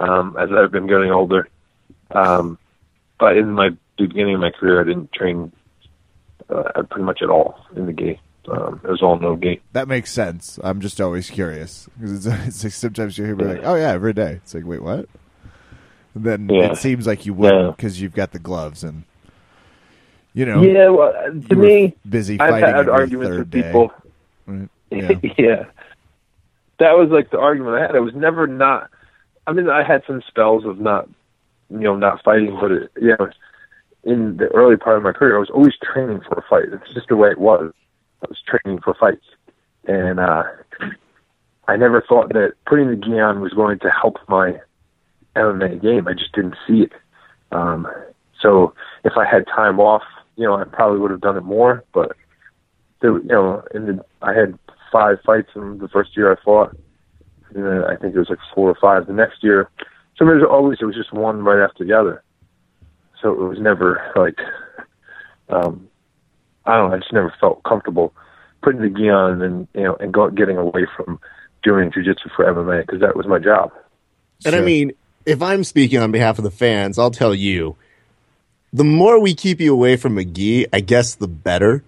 [0.00, 1.48] um, as I've been getting older.
[2.10, 2.58] Um,
[3.18, 5.52] but in my the beginning of my career, I didn't train
[6.50, 8.20] uh, pretty much at all in the gi.
[8.48, 9.60] Um, it was all no gi.
[9.72, 10.58] That makes sense.
[10.62, 13.90] I'm just always curious because it's, it's like sometimes you hear me like, "Oh yeah,
[13.90, 15.06] every day." It's like, wait, what?
[16.14, 16.72] And then Yeah.
[16.72, 17.70] it seems like you wouldn't Yeah.
[17.70, 19.04] because you've got the gloves and
[20.34, 23.62] you know Yeah, well, uh, to me, busy I've fighting had arguments third with day.
[23.62, 23.92] people.
[24.46, 24.68] Right?
[24.90, 25.10] Yeah.
[25.38, 25.64] Yeah.
[26.78, 27.96] That was like the argument I had.
[27.96, 28.90] I was never not.
[29.46, 31.08] I mean, I had some spells of not,
[31.70, 33.16] you know, not fighting, but it, yeah,
[34.04, 36.72] in the early part of my career, I was always training for a fight.
[36.72, 37.72] It's just the way it was.
[38.22, 39.26] I was training for fights,
[39.86, 40.44] and uh,
[41.68, 44.54] I never thought that putting the gi on was going to help my
[45.36, 46.06] MMA game.
[46.08, 46.92] I just didn't see it.
[47.52, 47.86] Um,
[48.40, 50.02] so if I had time off,
[50.36, 51.84] you know, I probably would have done it more.
[51.92, 52.12] But
[53.00, 54.58] there, you know, in the I had
[54.92, 56.76] five fights in the first year I fought.
[57.54, 59.70] And then I think it was like four or five the next year.
[60.16, 62.22] So there's always it was just one right after the other.
[63.24, 64.38] So it was never like
[65.48, 65.88] um
[66.66, 68.12] I don't know, I just never felt comfortable
[68.62, 71.18] putting the gi on and you know and go, getting away from
[71.62, 73.72] doing jujitsu for MMA because that was my job.
[74.44, 74.92] And I mean,
[75.24, 77.76] if I'm speaking on behalf of the fans, I'll tell you,
[78.74, 81.82] the more we keep you away from a gi, I guess the better.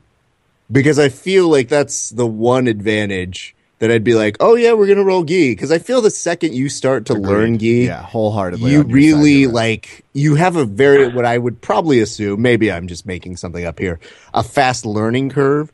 [0.73, 4.87] Because I feel like that's the one advantage that I'd be like, oh yeah, we're
[4.87, 5.53] gonna roll gi.
[5.53, 8.71] Because I feel the second you start to learn gi, yeah, wholeheartedly.
[8.71, 12.41] you on your side really like you have a very what I would probably assume.
[12.41, 14.01] Maybe I'm just making something up here.
[14.33, 15.71] A fast learning curve.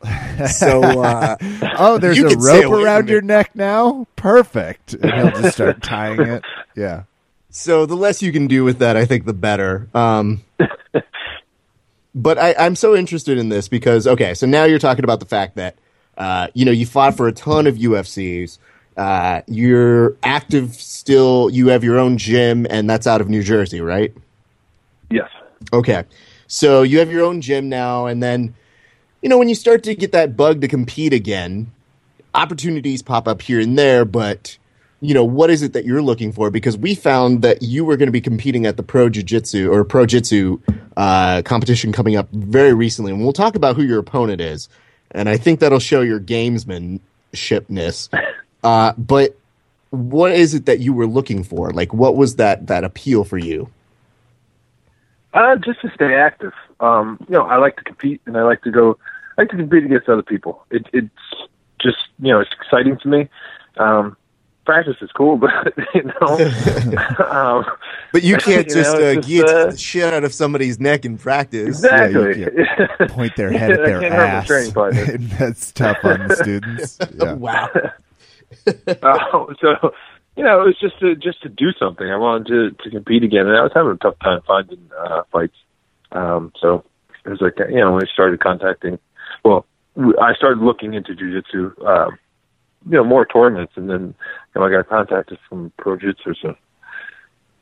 [0.50, 1.36] So uh,
[1.78, 4.06] Oh, there's a rope around your neck now.
[4.16, 6.44] Perfect, and he'll just start tying it.
[6.76, 7.04] Yeah.
[7.50, 9.86] So the less you can do with that, I think the better.
[9.94, 10.42] Um,
[12.14, 15.26] but I, I'm so interested in this because okay, so now you're talking about the
[15.26, 15.76] fact that
[16.22, 18.58] uh, you know you fought for a ton of UFCs.
[18.96, 21.50] Uh, you're active still.
[21.50, 24.14] You have your own gym, and that's out of New Jersey, right?
[25.10, 25.28] Yes.
[25.72, 26.04] Okay.
[26.46, 28.54] So you have your own gym now, and then,
[29.20, 31.72] you know, when you start to get that bug to compete again,
[32.34, 34.56] opportunities pop up here and there, but,
[35.00, 36.50] you know, what is it that you're looking for?
[36.50, 39.72] Because we found that you were going to be competing at the Pro Jiu Jitsu
[39.72, 40.60] or Pro Jitsu
[40.96, 44.68] uh, competition coming up very recently, and we'll talk about who your opponent is.
[45.12, 48.08] And I think that'll show your gamesmanshipness.
[48.64, 49.36] Uh, but
[49.90, 51.72] what is it that you were looking for?
[51.72, 53.68] Like, what was that, that appeal for you?
[55.34, 56.52] Uh, just to stay active.
[56.80, 58.98] Um, you know, I like to compete, and I like to go.
[59.36, 60.64] I like to compete against other people.
[60.70, 61.10] It, it's
[61.80, 63.28] just you know, it's exciting to me.
[63.78, 64.16] Um,
[64.64, 65.50] practice is cool, but
[65.94, 67.64] you know, um,
[68.12, 70.78] But you can't You just, it's uh, just, get uh, the shit out of somebody's
[70.80, 71.82] neck in practice.
[71.84, 72.42] exactly.
[72.42, 74.46] Yeah, Point their head at their can't ass.
[74.46, 75.04] training partner.
[75.18, 76.98] That's tough on the students.
[77.14, 77.34] Yeah.
[77.34, 77.68] Wow.
[78.66, 79.92] uh, so
[80.36, 82.06] you know, it was just to just to do something.
[82.08, 85.22] I wanted to to compete again, and I was having a tough time finding uh,
[85.30, 85.56] fights.
[86.12, 86.84] Um, so
[87.24, 88.98] it was like you know, when I started contacting,
[89.44, 89.66] well,
[90.20, 92.18] I started looking into jujitsu, um,
[92.88, 94.14] you know, more tournaments, and then
[94.54, 96.56] you know, I got contacted from Pro Jiu-Jitsu, so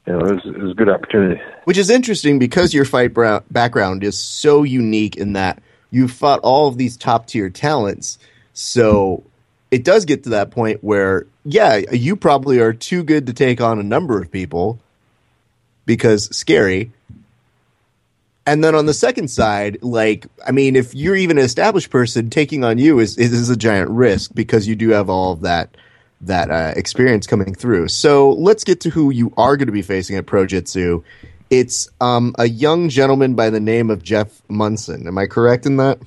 [0.06, 1.40] you know, it was, it was a good opportunity.
[1.64, 6.40] Which is interesting because your fight bra- background is so unique in that you fought
[6.40, 8.18] all of these top tier talents.
[8.52, 9.22] So
[9.70, 13.60] it does get to that point where, yeah, you probably are too good to take
[13.60, 14.80] on a number of people
[15.86, 16.92] because scary.
[18.50, 22.30] And then on the second side, like, I mean, if you're even an established person,
[22.30, 25.76] taking on you is, is a giant risk because you do have all of that
[26.22, 27.86] that uh, experience coming through.
[27.88, 31.04] So let's get to who you are going to be facing at Pro Jitsu.
[31.48, 35.06] It's um, a young gentleman by the name of Jeff Monson.
[35.06, 36.00] Am I correct in that?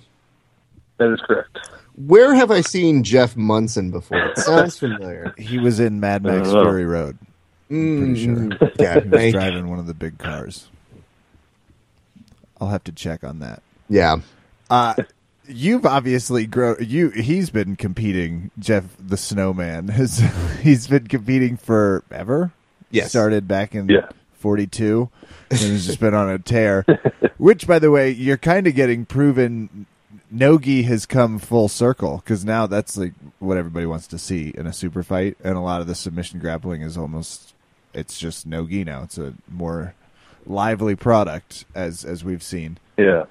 [0.97, 1.57] That is correct.
[1.95, 4.19] Where have I seen Jeff Monson before?
[4.19, 5.33] It sounds familiar.
[5.37, 6.63] He was in Mad Max Uh-huh.
[6.63, 7.17] Fury Road.
[7.69, 8.35] Pretty sure.
[8.35, 10.67] Mm, yeah, He was driving one of the big cars.
[12.63, 13.61] I'll have to check on that.
[13.89, 14.17] yeah.
[14.69, 14.95] Uh,
[15.47, 16.77] you've obviously grown.
[16.79, 18.49] You he's been competing.
[18.57, 20.17] Jeff the Snowman has
[20.61, 22.51] he's been competing forever.
[22.89, 23.09] Yes.
[23.09, 24.07] started back in Yeah.
[24.33, 25.09] forty two,
[25.51, 26.85] and has just been on a tear.
[27.37, 29.85] Which, by the way, you're kind of getting proven.
[30.31, 34.65] Nogi has come full circle because now that's like what everybody wants to see in
[34.65, 37.53] a super fight, and a lot of the submission grappling is almost
[37.93, 39.03] it's just Nogi now.
[39.03, 39.93] It's a more
[40.45, 42.77] lively product as as we've seen.
[42.97, 43.25] Yeah.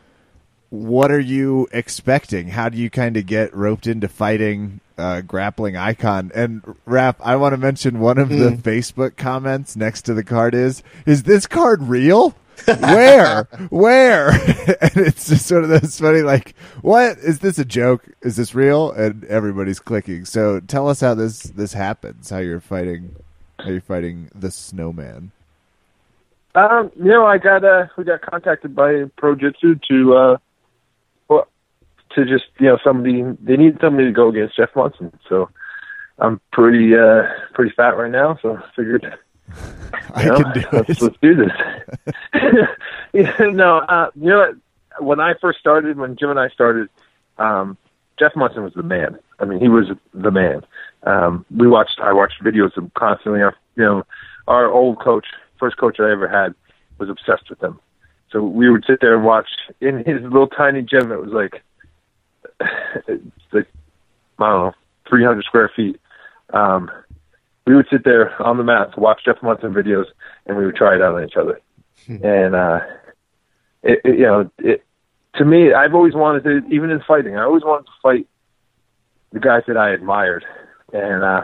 [0.71, 2.49] what are you expecting?
[2.49, 6.33] How do you kind of get roped into fighting uh, grappling icon?
[6.35, 10.55] And Raph, I want to mention one of the Facebook comments next to the card
[10.55, 12.35] is, "Is this card real?
[12.67, 13.45] Where?
[13.71, 14.31] Where?"
[14.81, 18.07] and it's just sort of this funny, like, "What is this a joke?
[18.23, 20.25] Is this real?" And everybody's clicking.
[20.25, 22.31] So tell us how this this happens.
[22.31, 23.17] How you're fighting?
[23.59, 25.33] How you're fighting the snowman?
[26.55, 30.37] Um, you know, I got uh, we got contacted by Pro Jitsu to uh,
[31.29, 31.49] well,
[32.15, 35.13] to just you know somebody they need somebody to go against Jeff Monson.
[35.29, 35.49] So
[36.19, 37.23] I'm pretty uh
[37.55, 39.19] pretty fat right now, so I figured
[40.15, 41.03] I know, can do let's, it.
[41.03, 42.15] let's do this.
[43.13, 44.57] yeah, no, uh, you know what?
[45.03, 46.89] When I first started, when Jim and I started,
[47.39, 47.79] um,
[48.19, 49.19] Jeff Monson was the man.
[49.39, 50.63] I mean, he was the man.
[51.05, 53.43] Um, we watched, I watched videos of him constantly.
[53.43, 54.03] Our, you know,
[54.47, 55.27] our old coach,
[55.63, 56.57] first coach I ever had,
[56.99, 57.79] was obsessed with him.
[58.33, 59.47] So we would sit there and watch
[59.81, 61.63] in his little tiny gym that was like,
[63.53, 63.69] like
[64.41, 64.73] I don't know,
[65.09, 66.01] 300 square feet.
[66.53, 66.91] Um,
[67.65, 70.07] we would sit there on the mat to watch Jeff Monson videos,
[70.47, 71.61] and we would try it out on each other.
[72.09, 72.81] and uh,
[73.85, 74.85] it, it, you know, it,
[75.37, 78.27] to me, I've always wanted to, even in fighting, I always wanted to fight
[79.31, 80.45] the guys that I admired.
[80.93, 81.43] And uh,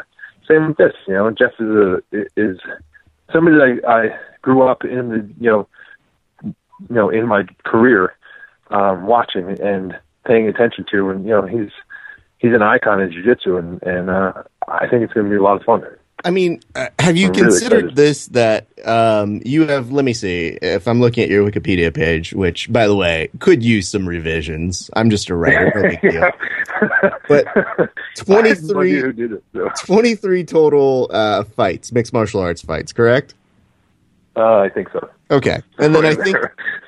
[0.48, 2.02] same with this, you know, Jeff is a,
[2.36, 2.58] is
[3.32, 5.68] somebody that I, I grew up in the, you know,
[6.42, 6.54] you
[6.94, 8.14] know, in my career,
[8.70, 11.70] um, watching and paying attention to, and you know, he's
[12.38, 14.32] he's an icon in jiu-jitsu, and and uh,
[14.68, 15.84] I think it's going to be a lot of fun.
[16.24, 17.96] I mean, uh, have you I'm considered excited.
[17.96, 19.92] this that um, you have?
[19.92, 23.62] Let me see if I'm looking at your Wikipedia page, which, by the way, could
[23.62, 24.90] use some revisions.
[24.94, 26.30] I'm just a writer, no big deal.
[27.28, 27.46] But
[28.16, 29.44] 23 have no idea who did it.
[29.52, 29.68] So.
[29.84, 33.34] 23 total uh, fights, mixed martial arts fights, correct?
[34.36, 35.10] Uh, I think so.
[35.30, 36.36] Okay, and then I think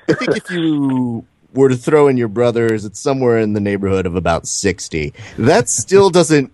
[0.08, 4.06] I think if you were to throw in your brothers, it's somewhere in the neighborhood
[4.06, 5.12] of about 60.
[5.38, 6.52] That still doesn't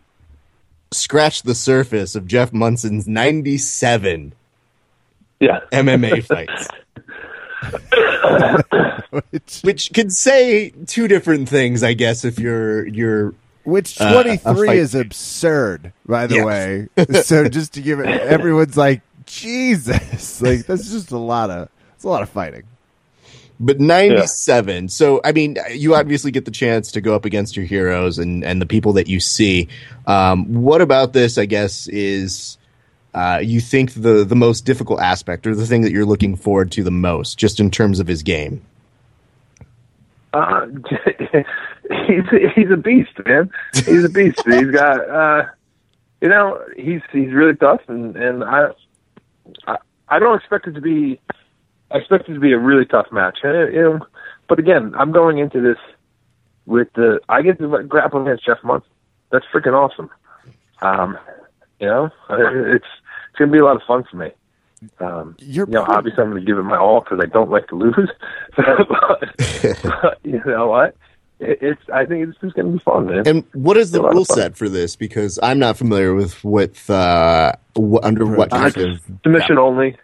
[0.93, 4.33] scratch the surface of Jeff Monson's 97
[5.41, 5.61] yeah.
[5.73, 6.69] MMA fights,
[9.31, 14.67] Which, which could say two different things, I guess, if you're you're which Uh, 23
[14.69, 16.45] fight- is absurd, by the Yeah.
[16.45, 16.89] way.
[17.23, 22.05] so just to give it, everyone's like, Jesus, like that's just a lot of, it's
[22.05, 22.63] a lot of fighting.
[23.59, 27.67] But 97 so i mean you obviously get the chance to go up against your
[27.67, 29.69] heroes and and the people that you see
[30.07, 32.59] um, what about this i guess is
[33.15, 36.71] uh, you think the the most difficult aspect or the thing that you're looking forward
[36.71, 38.63] to the most just in terms of his game
[40.37, 40.67] Uh,
[42.07, 43.51] he's he's a beast, man.
[43.75, 44.43] He's a beast.
[44.47, 45.47] he's got, uh,
[46.21, 48.69] you know, he's he's really tough, and and I,
[49.67, 49.77] I
[50.09, 51.21] I don't expect it to be.
[51.91, 53.39] I expect it to be a really tough match.
[53.43, 53.99] And, you know,
[54.49, 55.79] but again, I'm going into this
[56.67, 58.91] with the I get to grapple against Jeff Monson.
[59.31, 60.11] That's freaking awesome.
[60.83, 61.19] Um,
[61.81, 64.31] you know, it's it's gonna be a lot of fun for me.
[65.01, 67.27] Um, You're you know, pretty- obviously I'm going to give it my all because I
[67.27, 68.11] don't like to lose.
[68.57, 69.21] but,
[69.83, 70.95] but you know what?
[71.41, 73.23] It, it's I think it's just going to be fun, man.
[73.27, 76.15] and what is the A lot of rule set for this because i'm not familiar
[76.15, 79.97] with with uh wh- under what Uh, kind of submission only.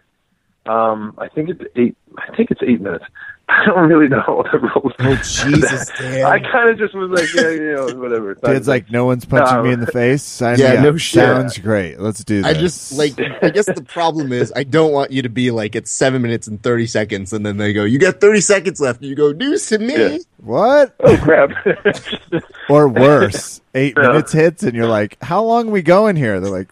[0.66, 1.96] Um, I think it's eight.
[2.18, 3.05] I think it's eight minutes.
[3.48, 4.92] I don't really know the rules.
[5.01, 6.25] Oh, Jesus, Dan.
[6.25, 8.35] I kind of just was like, yeah, you know, whatever.
[8.37, 9.62] Kid's like, no one's punching No.
[9.64, 10.22] me in the face.
[10.22, 11.25] Sign Yeah, no shit.
[11.25, 11.98] Sounds great.
[12.01, 12.57] Let's do this.
[12.57, 13.12] I just like.
[13.42, 16.46] I guess the problem is I don't want you to be like it's seven minutes
[16.46, 19.33] and thirty seconds, and then they go, "You got thirty seconds left." And you go,
[19.33, 20.18] "News to me." Yeah.
[20.38, 20.94] what?
[21.01, 21.51] oh crap.
[22.70, 24.09] Or worse, eight Yeah.
[24.09, 26.40] minutes hits, and you're like, how long we going here?
[26.40, 26.68] They're like,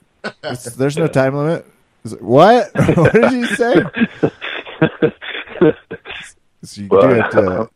[0.76, 1.66] there's no time limit.
[2.04, 2.70] It's like, what?
[2.96, 3.90] what did you say?
[6.62, 7.34] So you Well, do it.
[7.34, 7.66] Uh,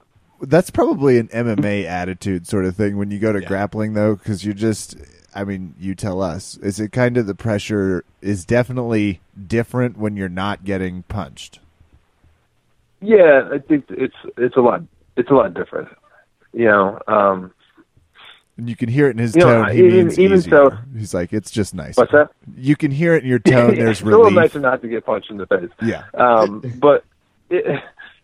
[0.43, 3.49] that's probably an MMA attitude sort of thing when you go to Yeah.
[3.49, 4.97] grappling, though, because you just.
[5.35, 6.57] I mean, you tell us.
[6.59, 11.59] Is it kind of the pressure is definitely different when you're not getting punched?
[13.01, 14.83] yeah, I think it's it's a lot.
[15.17, 15.89] It's a lot different.
[16.53, 17.53] You know, um,
[18.57, 19.73] And you can hear it in his You know, tone.
[19.73, 20.51] he even- means even easier.
[20.71, 21.97] so- He's like, it's just nice.
[21.97, 22.31] what's that?
[22.57, 23.75] You can hear it in your tone.
[23.75, 24.37] There's it's a little relief.
[24.37, 25.71] nicer not to get punched in the face.
[25.83, 26.05] Yeah.
[26.15, 27.05] Um, but
[27.51, 27.83] it,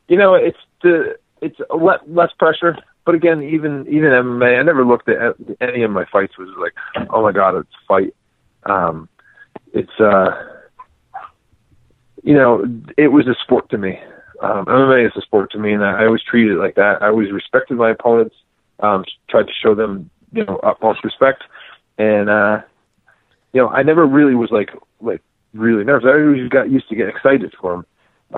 [0.08, 2.76] you know, it's the it's a le- less pressure.
[3.04, 6.74] But again, even even MMA, I never looked at any of my fights was like,
[7.10, 8.14] oh my god, it's a fight.
[8.66, 9.08] Um,
[9.72, 10.30] it's uh,
[12.22, 12.64] you know,
[12.96, 13.98] it was a sport to me.
[14.42, 17.02] Um, MMA is a sport to me, and I always treated it like that.
[17.02, 18.36] I always respected my opponents,
[18.80, 21.42] um, tried to show them, you know, utmost respect,
[21.98, 22.60] and uh,
[23.52, 24.70] you know, I never really was like
[25.00, 25.22] like
[25.54, 26.06] really nervous.
[26.06, 27.86] I always got used to get excited for them.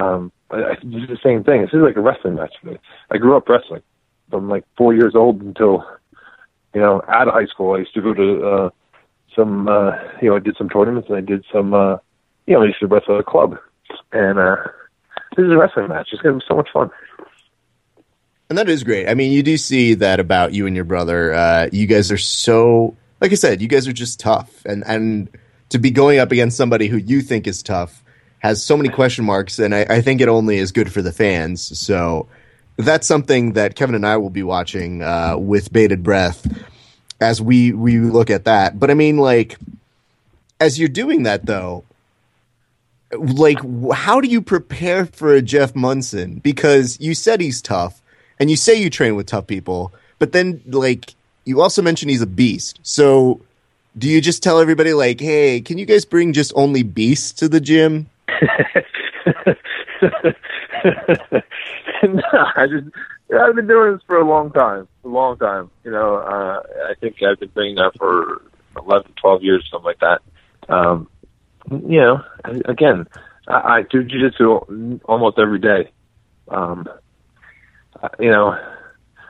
[0.03, 1.63] Um, I, I did the same thing.
[1.63, 2.79] This is like a wrestling match for me.
[3.11, 3.83] I grew up wrestling,
[4.31, 5.85] from like four years old until
[6.75, 7.75] you know out of high school.
[7.75, 8.71] I used to go to uh,
[9.37, 11.97] some uh, you know I did some tournaments and I did some uh,
[12.47, 13.59] you know I used to wrestle at a club,
[14.13, 14.57] and uh,
[15.37, 16.09] this is a wrestling match.
[16.13, 16.91] It's gonna be so much fun.
[18.53, 19.09] And that is great.
[19.09, 21.33] I mean, you do see that about you and your brother.
[21.33, 25.31] Uh, you guys are so, like I said, you guys are just tough, and and
[25.71, 28.05] to be going up against somebody who you think is tough
[28.41, 31.13] has so many question marks, and I, I think it only is good for the
[31.13, 31.79] fans.
[31.81, 32.29] So
[32.77, 36.47] that's something that Kevin and I will be watching uh, with bated breath
[37.23, 38.79] as we we look at that.
[38.79, 39.57] But I mean, like,
[40.61, 41.85] as you're doing that though,
[43.17, 43.61] like,
[43.95, 46.35] how do you prepare for a Jeff Monson?
[46.41, 48.02] Because you said he's tough
[48.43, 51.15] and you say you train with tough people, but then like
[51.45, 52.81] you also mentioned he's a beast.
[52.83, 53.41] So
[53.97, 57.49] do you just tell everybody like, "Hey, can you guys bring just only beasts to
[57.49, 58.11] the gym?"
[62.03, 62.23] no,
[62.57, 62.89] I just
[63.33, 65.71] I've been doing this for a long time, a long time.
[65.85, 68.43] You know, uh, I think I've been doing that for
[68.77, 70.21] 11, 12 years, something like that.
[70.69, 71.09] Um,
[71.71, 72.25] you know,
[72.65, 73.07] again,
[73.47, 75.93] I, I do jujitsu almost every day.
[76.49, 76.89] Um,
[78.19, 78.57] you know,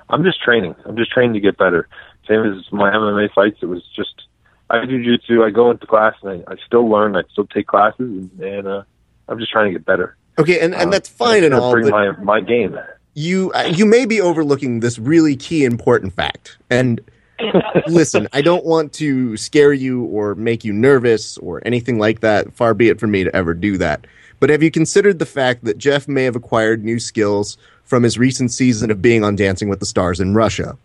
[0.08, 0.74] I'm just training.
[0.84, 1.88] I'm just training to get better.
[2.28, 3.58] Same as my MMA fights.
[3.62, 4.22] It was just
[4.70, 5.42] I do jiu-jitsu.
[5.42, 7.16] I go into class and I, I still learn.
[7.16, 8.82] I still take classes, and, and uh,
[9.28, 10.16] I'm just trying to get better.
[10.38, 11.72] Okay, and, and that's fine uh, and all.
[11.72, 12.78] Bring But my my game.
[13.14, 16.56] you uh, you may be overlooking this really key important fact.
[16.70, 17.00] And
[17.86, 22.54] listen, I don't want to scare you or make you nervous or anything like that.
[22.54, 24.06] Far be it from me to ever do that.
[24.40, 27.56] But have you considered the fact that Jeff may have acquired new skills
[27.92, 30.78] from his recent season of being on Dancing with the Stars in Russia?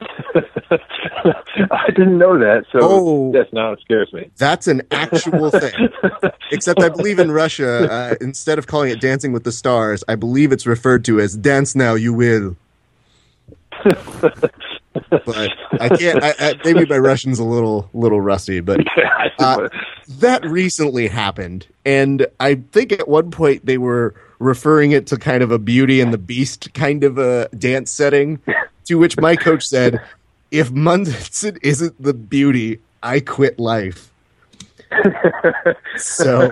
[0.00, 3.46] I didn't know that, so Oh.
[3.52, 4.28] now it scares me.
[4.36, 5.88] That's an actual thing.
[6.50, 10.16] Except I believe in Russia, uh, instead of calling it Dancing with the Stars, I
[10.16, 12.56] believe it's referred to as Dance Now You Will.
[13.84, 14.50] but
[15.80, 16.24] I can't.
[16.24, 18.80] I, I, maybe my Russian's a little little rusty, but
[19.38, 19.68] uh,
[20.18, 25.44] that recently happened, and I think at one point they were referring it to kind
[25.44, 28.40] of a Beauty and the Beast kind of a dance setting.
[28.86, 30.00] To which my coach said,
[30.50, 34.10] "If Monson isn't the Beauty, I quit life."
[35.96, 36.50] So,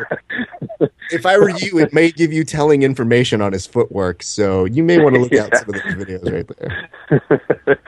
[1.11, 4.23] if I were you, it may give you telling information on his footwork.
[4.23, 7.81] So you may want to look out some of those videos right there.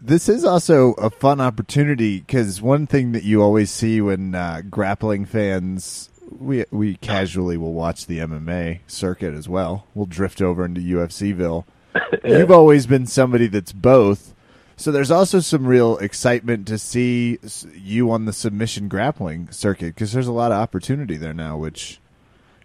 [0.00, 4.62] This is also a fun opportunity because one thing that you always see when uh,
[4.70, 6.07] grappling fans,
[6.38, 9.86] we we casually will watch the MMA circuit as well.
[9.94, 11.64] We'll drift over into UFCville.
[12.24, 14.34] You've always been somebody that's both.
[14.76, 17.38] So there's also some real excitement to see
[17.74, 21.56] you on the submission grappling circuit because there's a lot of opportunity there now.
[21.56, 21.98] Which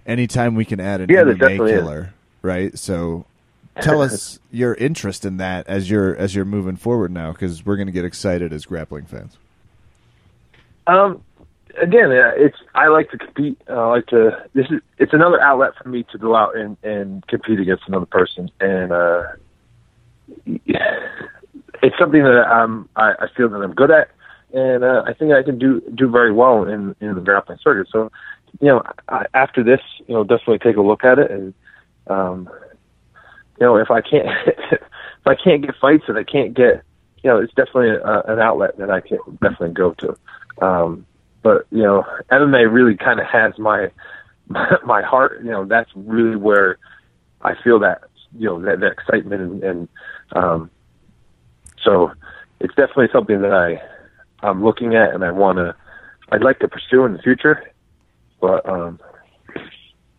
[0.06, 1.80] anytime we can add an Yeah, MMA definitely is.
[1.82, 2.78] killer, right?
[2.78, 3.26] So
[3.82, 7.78] tell us your interest in that as you're as you're moving forward now because we're
[7.78, 9.38] going to get excited as grappling fans.
[10.86, 11.24] Um,
[11.82, 13.60] again, uh, it's I like to compete.
[13.70, 14.46] I like to.
[14.54, 18.06] This is it's another outlet for me to go out and and compete against another
[18.06, 19.24] person, and uh,
[20.46, 24.10] it's something that um I, I feel that I'm good at,
[24.54, 27.88] and uh, I think I can do do very well in in the grappling circuit.
[27.92, 28.12] So,
[28.60, 31.54] you know, I, after this, you know, definitely take a look at it, and
[32.08, 32.50] um,
[33.60, 36.84] you know, if I can't if I can't get fights and I can't get,
[37.24, 40.18] you know, it's definitely a, an outlet that I can definitely go to.
[40.62, 41.06] Um,
[41.44, 43.92] but you know, MMA really kind of has my,
[44.86, 45.40] my heart.
[45.44, 46.78] You know, that's really where
[47.42, 48.02] I feel that
[48.38, 49.88] you know that, that excitement and, and
[50.32, 50.72] um,
[51.84, 52.12] so
[52.60, 53.82] it's definitely something that I
[54.46, 55.76] I'm looking at and I want to
[56.32, 57.72] I'd like to pursue in the future.
[58.42, 59.00] But um,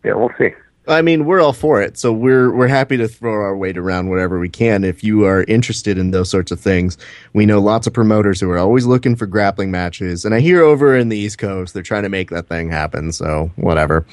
[0.03, 0.51] yeah, we'll see.
[0.87, 4.09] I mean, we're all for it, so we're we're happy to throw our weight around
[4.09, 4.83] whatever we can.
[4.83, 6.97] If you are interested in those sorts of things,
[7.33, 10.61] we know lots of promoters who are always looking for grappling matches, and I hear
[10.61, 13.11] over in the East Coast they're trying to make that thing happen.
[13.11, 14.05] So whatever,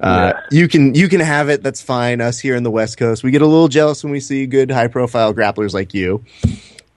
[0.00, 1.62] uh, you can you can have it.
[1.62, 2.20] That's fine.
[2.20, 4.70] Us here in the West Coast, we get a little jealous when we see good
[4.70, 6.24] high profile grapplers like you.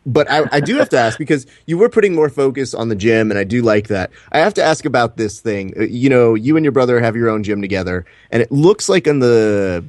[0.06, 2.96] But I, I do have to ask because you were putting more focus on the
[2.96, 4.10] gym, and I do like that.
[4.32, 5.74] I have to ask about this thing.
[5.78, 8.90] Uh, You know, you and your brother have your own gym together, and it looks
[8.90, 9.84] like on the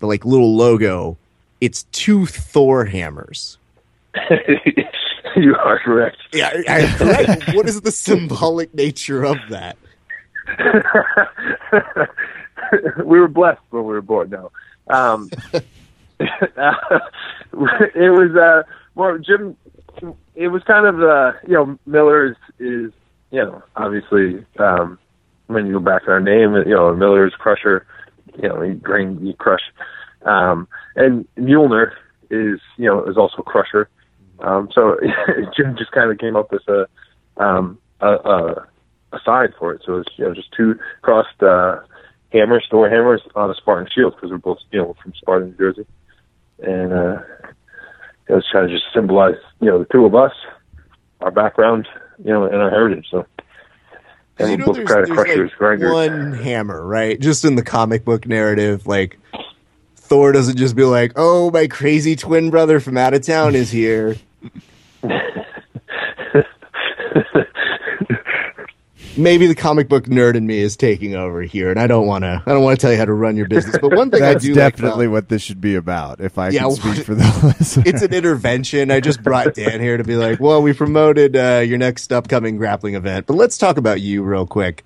[0.00, 1.16] the like little logo,
[1.62, 3.56] it's two Thor hammers.
[5.36, 6.18] you are correct.
[6.32, 7.54] Yeah, I, I, correct.
[7.54, 9.78] what is the symbolic nature of that?
[13.04, 14.30] we were blessed when we were born.
[14.30, 14.50] No,
[14.88, 15.30] um,
[16.20, 16.52] it
[18.12, 18.62] was uh,
[18.96, 19.56] more Jim.
[20.34, 22.92] It was kind of uh, you know Miller is, is
[23.30, 24.98] you know obviously um,
[25.46, 27.86] when you go back to our name you know Miller's Crusher,
[28.42, 29.62] you know he grain you crush,
[30.22, 30.66] um,
[30.96, 31.92] and Mueller
[32.30, 33.88] is you know is also crusher.
[34.40, 34.98] Um, so
[35.56, 36.86] Jim just kind of came up with a
[37.36, 38.66] um, a, a,
[39.12, 39.82] a side for it.
[39.84, 41.80] So it's you know just two crossed uh,
[42.32, 45.56] hammers, Thor hammers on a Spartan shield because we're both you know from Spartan, New
[45.56, 45.86] Jersey,
[46.58, 47.18] and uh,
[48.28, 50.32] it was trying to just symbolize you know the two of us,
[51.20, 53.06] our background, you know, and our heritage.
[53.10, 53.26] So.
[54.38, 57.18] And you know, both there's, kind of there's crushers, like one hammer, right?
[57.18, 59.18] Just in the comic book narrative, like
[59.96, 63.70] Thor doesn't just be like, "Oh, my crazy twin brother from out of town is
[63.70, 64.16] here."
[69.16, 72.24] Maybe the comic book nerd in me is taking over here, and I don't want
[72.24, 72.42] to.
[72.46, 73.78] I don't want to tell you how to run your business.
[73.78, 76.20] But one thing That's I do That's definitely like what this should be about.
[76.20, 77.84] If I Yeah, can speak for the listener.
[77.86, 78.90] it's an intervention.
[78.90, 82.56] I just brought Dan here to be like, well, we promoted uh, your next upcoming
[82.58, 84.84] grappling event, but let's talk about you real quick.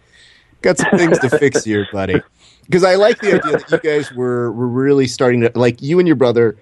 [0.63, 2.25] Got some things to fix here, buddy.
[2.65, 5.99] Because I like the idea that you guys were were really starting to like you
[5.99, 6.57] and your brother.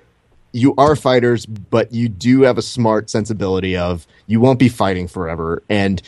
[0.59, 5.09] You are fighters, but you do have a smart sensibility of you won't be fighting
[5.09, 6.02] forever, and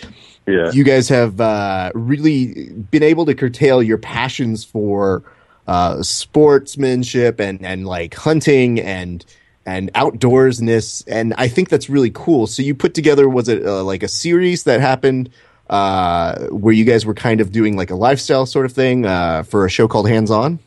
[0.46, 0.70] yeah.
[0.72, 5.22] you guys have uh, really been able to curtail your passions for
[5.66, 9.24] uh, sportsmanship and and like hunting and
[9.66, 12.46] and outdoorsness, and I think that's really cool.
[12.46, 15.30] So you put together was it uh, like a series that happened
[15.68, 19.44] uh, where you guys were kind of doing like a lifestyle sort of thing uh,
[19.44, 20.58] for a show called Hands On?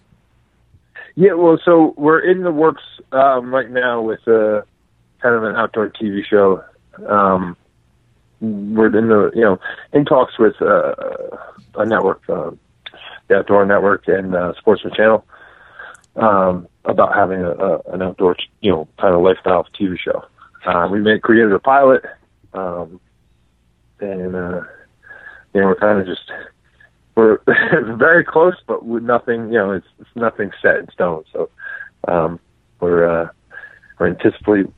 [1.15, 4.65] Yeah, well, so we're in the works um, right now with a
[5.21, 6.63] kind of an outdoor TV show.
[7.07, 7.55] Um,
[8.41, 9.59] we're in the you know
[9.93, 10.95] in talks with uh,
[11.75, 12.51] a network, uh,
[13.27, 15.25] the Outdoor Network and uh, Sportsman Channel,
[16.15, 20.25] um, about having a, a, an outdoor you know kind of lifestyle TV show.
[20.65, 22.03] Uh, we made created a pilot,
[22.53, 22.99] um,
[23.99, 24.61] and uh,
[25.53, 26.31] you know we're kind of just
[27.15, 27.39] we're
[27.97, 29.47] very close, but with nothing.
[29.47, 31.23] You know, it's, it's nothing set in stone.
[31.31, 31.49] So
[32.07, 32.39] um,
[32.79, 33.29] we're uh,
[33.99, 34.73] we're anticipating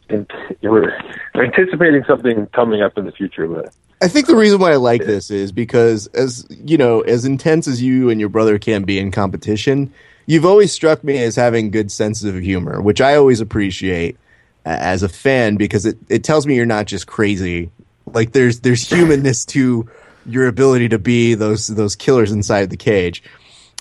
[0.61, 0.93] we're,
[1.33, 3.47] we're anticipating something coming up in the future.
[3.47, 7.25] But I think the reason why I like this is because as you know, as
[7.25, 9.93] intense as you and your brother can be in competition,
[10.25, 14.17] you've always struck me as having good senses of humor, which I always appreciate
[14.65, 17.69] as a fan because it, it tells me you're not just crazy.
[18.07, 19.89] Like there's there's humanness to
[20.25, 23.23] your ability to be those those killers inside the cage.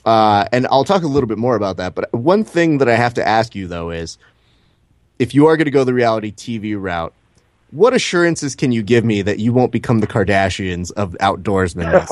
[0.05, 1.95] Uh, and I'll talk a little bit more about that.
[1.95, 4.19] But one thing that I have to ask you though is,
[5.19, 7.15] if you are going to go the reality TV route,
[7.71, 12.09] what assurances can you give me that you won't become the Kardashians of outdoorsmen?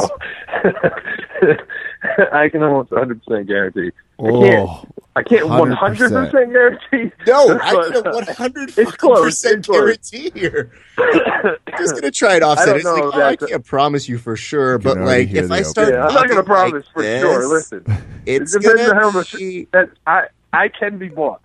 [2.33, 3.91] I can almost 100 percent guarantee.
[4.19, 4.95] I Oh, can't.
[5.15, 7.13] I can't 100 percent guarantee.
[7.27, 10.71] No, I But, can uh, 100 It's close, percent guarantee here.
[10.99, 12.67] I'm just gonna try it offset.
[12.67, 15.93] don't It's like, oh, I can't promise you for sure, but like if I start,
[15.93, 17.47] yeah, I'm not going to promise like for this, sure.
[17.49, 17.85] Listen,
[18.27, 21.41] it's it depends on how much be- that I I can be bought.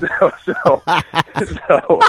[0.00, 0.82] So so
[1.66, 2.00] so.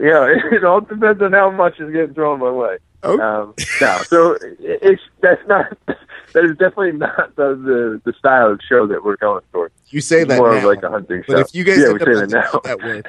[0.00, 2.78] yeah, it all depends on how much is getting thrown my way.
[3.04, 3.22] Okay.
[3.22, 8.50] Um, no, so it- it's that's not that is definitely not the the, the style
[8.52, 9.70] of show that we're going for.
[9.90, 10.58] You say It's that more now.
[10.58, 11.34] of like a hunting show.
[11.34, 12.60] But if you guys yeah, end we up say that the now.
[12.64, 13.02] that way,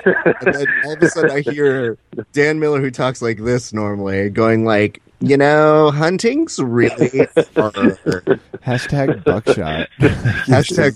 [0.45, 1.97] and then all of a sudden I hear
[2.33, 8.39] Dan Miller who talks like this normally going like, you know, hunting's really hard.
[8.63, 9.89] hashtag buckshot.
[9.99, 10.95] Hashtag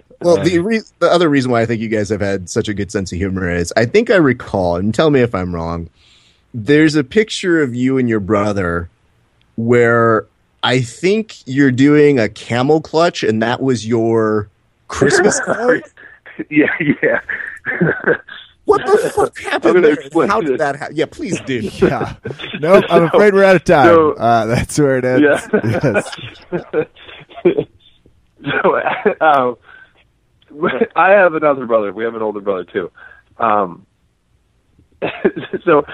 [0.26, 2.74] Well, the re- the other reason why I think you guys have had such a
[2.74, 5.88] good sense of humor is I think I recall, and tell me if I'm wrong.
[6.54, 8.88] There's a picture of you and your brother
[9.56, 10.26] where
[10.62, 14.48] I think you're doing a camel clutch, and that was your
[14.88, 15.82] Christmas card.
[16.50, 16.66] yeah,
[17.02, 17.20] yeah.
[18.64, 19.92] What the fuck happened there?
[19.94, 20.96] explain How did that happen?
[20.96, 21.60] Yeah, please do.
[21.74, 22.14] yeah.
[22.60, 22.84] Nope.
[22.90, 23.86] I'm afraid we're out of time.
[23.86, 25.22] So- uh, that's where it ends.
[25.52, 26.02] Yeah.
[26.54, 26.86] Yes.
[28.44, 29.56] so, um,
[30.96, 31.92] I have another brother.
[31.92, 32.90] We have an older brother too.
[33.38, 33.86] Um,
[35.64, 35.84] so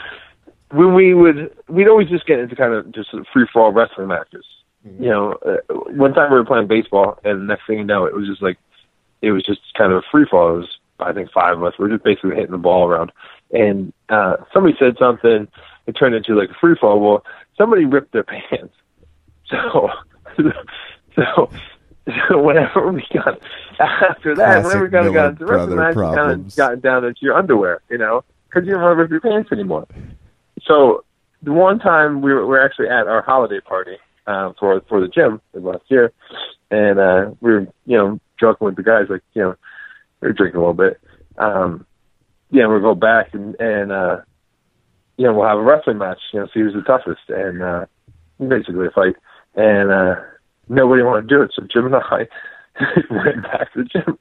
[0.71, 4.09] when we would, we'd always just get into kind of just free for all wrestling
[4.09, 4.45] matches.
[4.85, 8.15] You know, uh, one time we were playing baseball, and next thing you know, it
[8.15, 8.59] was just like,
[9.21, 10.57] it was just kind of a free fall.
[10.57, 11.75] It was, I think, five of us.
[11.79, 13.13] We were just basically hitting the ball around,
[13.53, 15.47] and uh, somebody said something.
[15.87, 16.99] It turned into like a free fall.
[16.99, 17.25] Well,
[17.57, 18.75] somebody ripped their pants.
[19.49, 19.91] So,
[21.15, 21.51] so,
[22.29, 23.41] so whenever we got
[23.79, 27.05] after that, Classic whenever we kind of got into match, you kind of gotten down
[27.05, 29.87] into your underwear, you know, because you don't want to rip your pants anymore.
[30.63, 31.05] So
[31.43, 33.97] the one time we were, we were actually at our holiday party
[34.27, 36.13] um, for for the gym last year,
[36.71, 39.55] and uh, we were you know joking with the guys like you know
[40.21, 41.01] we were drinking a little bit.
[41.39, 41.87] Um,
[42.51, 44.21] yeah, we'll go back and and uh,
[45.17, 46.19] you know we'll have a wrestling match.
[46.33, 47.87] You know, see who's the toughest, and uh,
[48.39, 49.17] basically a fight.
[49.55, 50.17] And uh,
[50.73, 52.27] nobody wanted to do it, so Jim and I
[53.11, 54.19] went back to the gym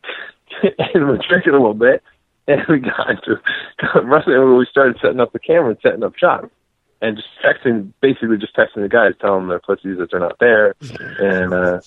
[0.94, 2.04] and was drinking a little bit.
[2.48, 3.40] And we got into
[4.04, 4.58] wrestling.
[4.58, 6.48] We started setting up the camera and setting up shots.
[7.04, 10.38] And just texting, basically just texting the guys, telling them they're pussies that they're not
[10.40, 10.76] there.
[11.20, 11.82] And, uh,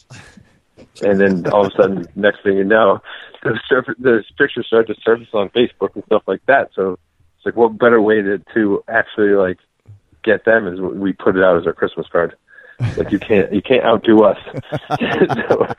[1.05, 3.01] and then all of a sudden, next thing you know,
[3.45, 6.71] the, surf- the pictures start to surface on Facebook and stuff like that.
[6.75, 6.99] So
[7.37, 9.59] it's like, what better way to, to actually like
[10.25, 12.35] get them is we put it out as our Christmas card.
[12.97, 14.39] Like you can't you can't outdo us.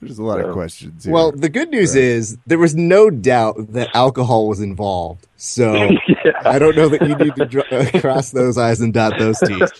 [0.00, 1.04] There's a lot of questions.
[1.04, 1.12] Here.
[1.12, 5.26] Well, the good news is there was no doubt that alcohol was involved.
[5.36, 5.74] So
[6.08, 6.32] yeah.
[6.44, 9.38] I don't know that you need to dr- uh, cross those I's and dot those
[9.40, 9.70] T's.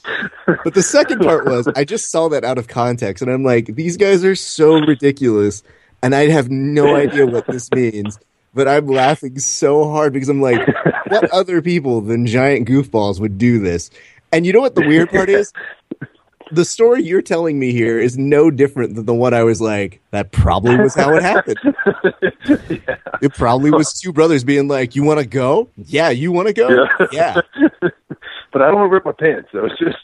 [0.47, 3.67] But the second part was I just saw that out of context and I'm like,
[3.75, 5.63] these guys are so ridiculous
[6.03, 8.19] and I have no idea what this means.
[8.53, 10.67] But I'm laughing so hard because I'm like,
[11.09, 13.91] what other people than giant goofballs would do this?
[14.33, 15.53] And you know what the weird part is?
[16.53, 20.01] The story you're telling me here is no different than the one I was like,
[20.11, 21.59] that probably was how it happened.
[22.69, 22.97] yeah.
[23.23, 25.69] It probably was two brothers being like, "You want to go?
[25.77, 26.69] Yeah, you want to go?
[26.69, 27.41] Yeah." yeah.
[28.53, 29.49] but I don't want to rip my pants.
[29.53, 29.99] So it's just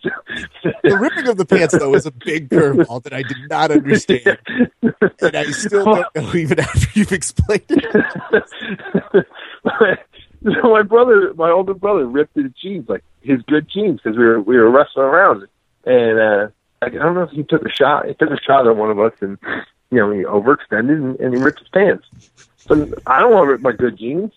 [0.83, 4.39] The ripping of the pants though is a big curveball that I did not understand,
[4.83, 8.47] and I still don't know even after you've explained it.
[10.45, 14.25] so my brother, my older brother, ripped his jeans, like his good jeans, because we
[14.25, 15.47] were we were wrestling around,
[15.87, 16.49] and uh,
[16.83, 18.07] I don't know if he took a shot.
[18.07, 19.39] He took a shot at one of us, and
[19.91, 22.07] you know he overextended and, and he ripped his pants.
[22.57, 24.33] So I don't want to rip my good jeans.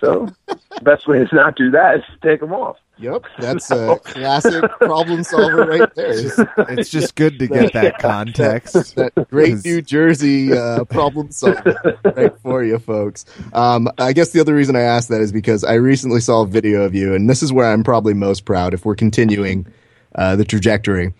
[0.00, 2.76] So the best way to not do that is to take them off.
[3.00, 6.30] Yep, that's a classic problem solver right there.
[6.70, 8.74] it's just good to get that context.
[8.96, 13.24] that great New Jersey uh, problem solver right for you folks.
[13.52, 16.46] Um, I guess the other reason I asked that is because I recently saw a
[16.46, 19.66] video of you, and this is where I'm probably most proud if we're continuing
[20.14, 21.12] uh, the trajectory.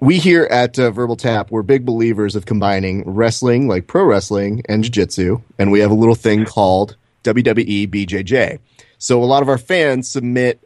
[0.00, 4.62] We here at uh, Verbal Tap, we're big believers of combining wrestling, like pro wrestling,
[4.68, 8.58] and jiu-jitsu, and we have a little thing called WWE BJJ.
[8.98, 10.60] So a lot of our fans submit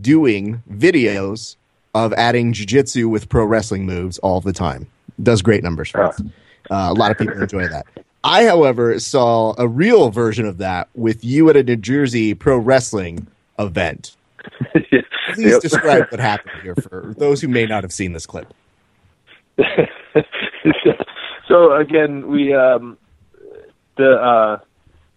[0.00, 1.56] doing videos
[1.94, 4.86] of adding jiu-jitsu with pro wrestling moves all the time.
[5.22, 6.20] Does great numbers for us.
[6.70, 7.86] Uh, a lot of people enjoy that.
[8.22, 12.58] I, however, saw a real version of that with you at a New Jersey pro
[12.58, 13.28] wrestling
[13.58, 14.16] event.
[15.34, 15.60] Please Yep.
[15.62, 18.52] describe what happened here for those who may not have seen this clip.
[21.48, 22.98] so again, we um,
[23.96, 24.58] the uh,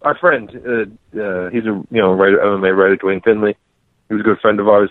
[0.01, 3.55] our friend, uh, uh, he's a you know writer, MMA writer, Duane Finley.
[4.07, 4.89] He was a good friend of ours.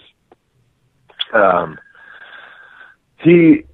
[1.35, 1.79] Um,
[3.23, 3.65] he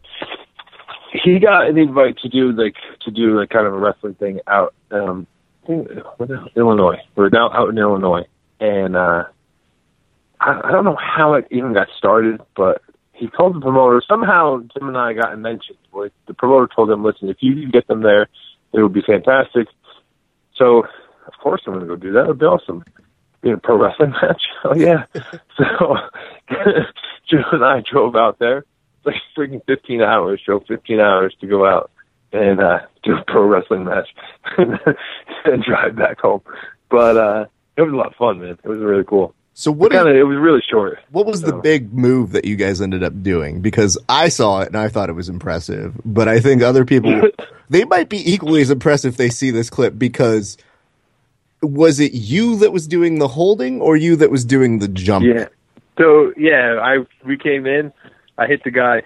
[1.24, 4.40] he got an invite to do like to do like kind of a wrestling thing
[4.46, 5.26] out um
[5.62, 6.98] I think, where the hell- Illinois.
[7.16, 8.24] We're now out in Illinois,
[8.60, 9.24] and uh,
[10.40, 12.82] I, I don't know how it even got started, but
[13.12, 15.78] he told the promoter somehow Jim and I got mentioned.
[15.92, 18.28] Like the promoter told him, "Listen, if you can get them there,
[18.72, 19.68] it would be fantastic."
[20.56, 20.84] So,
[21.26, 22.24] of course, I'm going to go do that.
[22.24, 22.84] It would be awesome.
[23.40, 24.42] Be in a pro wrestling match.
[24.64, 25.06] Oh yeah.
[25.56, 25.96] so,
[27.30, 28.58] Jim and I drove out there.
[28.58, 30.42] It's like freaking 15 hours.
[30.44, 31.90] Drove 15 hours to go out
[32.32, 34.08] and uh, do a pro wrestling match
[34.58, 36.42] and drive back home.
[36.90, 38.58] But uh, it was a lot of fun, man.
[38.62, 39.34] It was really cool.
[39.56, 40.98] So what Kind is, of, it was really short.
[41.10, 43.60] what was the big move that you guys ended up doing?
[43.60, 47.22] Because I saw it and I thought it was impressive, but I think other people
[47.70, 50.58] they might be equally as impressed if they see this clip because
[51.62, 55.24] was it you that was doing the holding or you that was doing the jump?
[55.24, 55.46] Yeah.
[55.98, 57.92] So yeah, I we came in.
[58.36, 59.02] I hit the guy,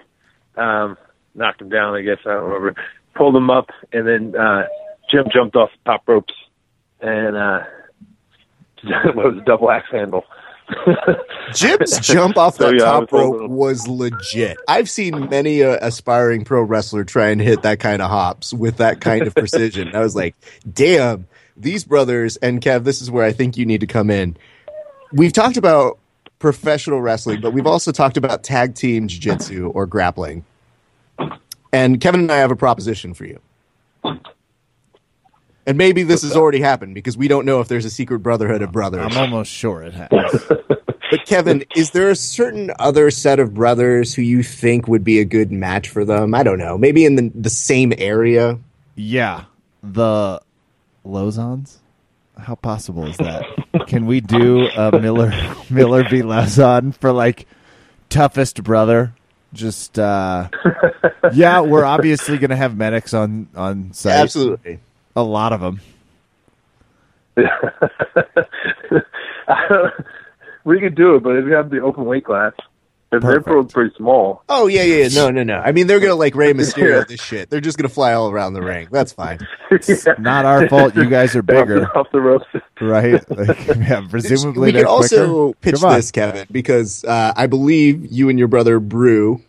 [0.57, 0.97] um,
[1.35, 1.93] knocked him down.
[1.93, 2.81] I guess I don't remember.
[3.13, 4.65] Pulled him up, and then uh,
[5.11, 6.33] Jim jumped off the top ropes,
[7.01, 7.59] and uh,
[8.83, 10.25] it was a double axe handle.
[11.53, 14.57] Jim's jump off So, that yeah, top was rope was legit.
[14.67, 18.77] I've seen many a aspiring pro wrestler try and hit that kind of hops with
[18.77, 19.95] that kind of precision.
[19.95, 20.35] I was like,
[20.71, 24.37] damn, these brothers and Kev, this is where I think you need to come in.
[25.11, 25.99] We've talked about
[26.39, 30.45] professional wrestling, but we've also talked about tag team jiu-jitsu or grappling.
[31.71, 33.39] And Kevin and I have a proposition for you.
[35.69, 38.63] And maybe this has already happened because we don't know if there's a secret brotherhood
[38.63, 39.05] of brothers.
[39.05, 40.09] I'm almost sure it has.
[41.11, 45.19] But Kevin, is there a certain other set of brothers who you think would be
[45.19, 46.35] a good match for them?
[46.35, 46.77] I don't know.
[46.77, 48.59] Maybe in the, the same area.
[48.95, 49.45] yeah,
[49.81, 50.39] the
[51.03, 51.77] Lozons.
[52.37, 53.43] How possible is that?
[53.87, 55.31] Can we do a Miller
[55.71, 57.47] Miller v Lozon for like
[58.09, 59.13] toughest brother?
[59.51, 60.49] Just uh
[61.33, 64.13] yeah, we're obviously gonna have medics on on site.
[64.13, 64.79] Absolutely.
[65.15, 65.79] A lot of them.
[70.63, 72.53] we could do it, but it's have to be open weight class.
[73.11, 73.73] They're, they're Perfect.
[73.73, 74.43] pretty small.
[74.49, 75.07] Oh yeah, yeah, yeah.
[75.15, 75.57] No, no, no.
[75.57, 77.49] I mean, they're gonna like Rey Mysterio this shit.
[77.49, 78.87] They're just gonna fly all around the ring.
[78.91, 79.39] That's fine.
[79.87, 80.15] Yeah.
[80.17, 80.95] Not our fault.
[80.95, 82.45] You guys are bigger, off the ropes.
[82.81, 83.23] right?
[83.29, 85.59] Like, yeah, presumably we they're can also quicker.
[85.61, 85.95] pitch Come on.
[85.95, 89.41] this, Kevin, because uh, I believe you and your brother brew.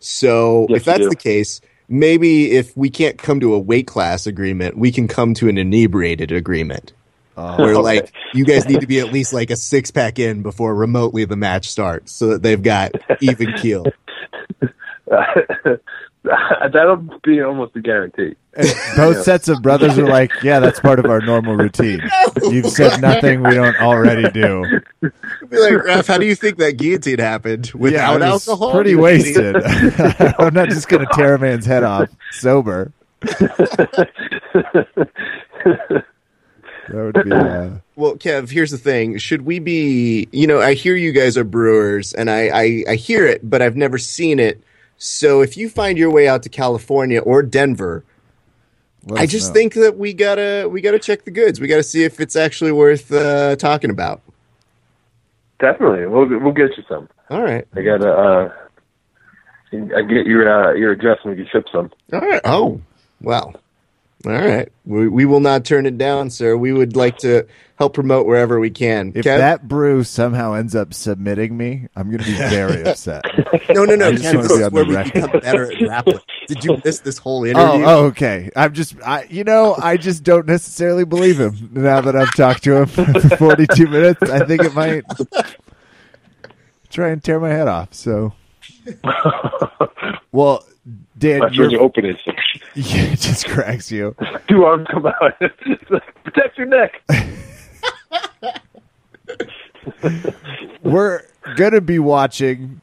[0.00, 1.60] So Yes, if that's the case,
[1.92, 5.58] maybe if we can't come to a weight class agreement, we can come to an
[5.58, 6.94] inebriated agreement.
[7.36, 7.82] Oh, Where Okay.
[7.82, 11.24] like you guys need to be at least like a six pack in before remotely
[11.24, 13.92] the match starts, so that they've got even keel.
[16.72, 18.36] That'll be almost a guarantee.
[18.54, 22.00] And both sets of brothers are like, yeah, that's part of our normal routine.
[22.42, 24.62] You've said nothing we don't already do.
[25.00, 28.72] Be like, Ref, how do you think that guillotine happened without yeah, alcohol?
[28.72, 29.56] Pretty wasted.
[30.38, 32.92] I'm not just going to tear a man's head off sober.
[36.88, 37.32] That would be.
[37.32, 39.18] Uh, Well, Kev, here's the thing.
[39.18, 42.94] Should we be, you know, I hear you guys are brewers and I, I, I
[42.96, 44.62] hear it, but I've never seen it.
[45.04, 48.04] So if you find your way out to California or Denver,
[49.04, 49.54] let I just know.
[49.54, 51.60] think that we gotta, we gotta check the goods.
[51.60, 54.22] We gotta see if it's actually worth uh, talking about.
[55.58, 57.08] Definitely, we'll we'll get you some.
[57.30, 57.66] All right.
[57.74, 58.12] I gotta.
[58.12, 58.52] uh
[59.72, 61.90] I get your uh, your address and we can ship some.
[62.12, 62.40] All right.
[62.44, 62.80] Oh,
[63.20, 63.54] well.
[64.24, 64.68] All right.
[64.84, 66.56] We, we will not turn it down, sir.
[66.56, 67.46] We would like to
[67.76, 69.12] help promote wherever we can.
[69.14, 69.38] If Kev?
[69.38, 73.24] that brew somehow ends up submitting me, I'm going to be very upset.
[73.70, 74.08] no, no, no.
[74.08, 75.12] I just wanna be on where the we record.
[75.12, 76.20] become better at grappling.
[76.46, 77.84] Did you miss this whole oh, interview?
[77.84, 78.50] Oh, oh, okay.
[78.54, 82.62] I'm just, I, you know, I just don't necessarily believe him now that I've talked
[82.64, 83.04] to him for
[83.36, 84.22] 42 minutes.
[84.22, 85.04] I think it might
[86.90, 87.94] try and tear my head off.
[87.94, 88.34] So,
[90.32, 90.64] well,
[91.18, 92.16] Dan, That's when you you're, open it.
[92.74, 94.16] yeah, it just cracks you.
[94.48, 95.38] Two arms come out.
[96.24, 97.02] Protect your neck.
[100.82, 101.22] We're
[101.56, 102.80] gonna be watching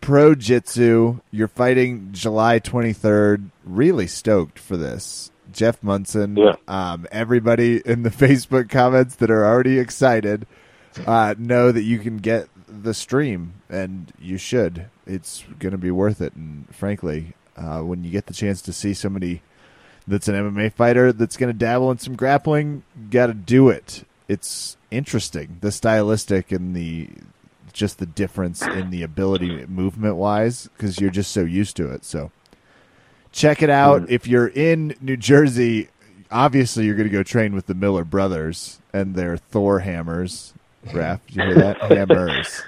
[0.00, 1.20] Pro Jitsu.
[1.30, 3.50] You're fighting July 23rd.
[3.64, 5.30] Really stoked for this.
[5.52, 6.54] Jeff Monson, Yeah.
[6.66, 10.46] um, everybody in the Facebook comments that are already excited
[11.06, 12.48] uh, know that you can get
[12.82, 14.86] the stream, and you should.
[15.06, 16.34] It's going to be worth it.
[16.34, 19.42] And frankly, uh, when you get the chance to see somebody
[20.06, 24.04] that's an MMA fighter that's going to dabble in some grappling, got to do it.
[24.28, 27.08] It's interesting, the stylistic and the
[27.72, 32.04] just the difference in the ability movement wise because you're just so used to it.
[32.04, 32.30] So
[33.32, 34.10] check it out.
[34.10, 35.88] If you're in New Jersey,
[36.30, 40.52] obviously you're going to go train with the Miller brothers and their Thor hammers.
[40.86, 41.80] Raph, did you hear that?
[41.82, 42.62] hammers.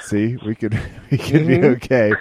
[0.00, 0.72] See, we could
[1.10, 1.74] we could be mm-hmm.
[1.74, 2.12] okay.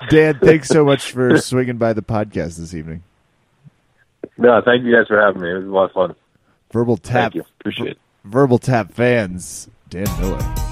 [0.08, 3.02] Dan, thanks so much for swinging by the podcast this evening.
[4.36, 5.50] No, thank you guys for having me.
[5.50, 6.14] It was a lot of fun.
[6.72, 7.44] Verbal tap, Thank you.
[7.60, 7.98] Appreciate it.
[8.24, 9.68] verbal tap fans.
[9.88, 10.69] Dan Miller.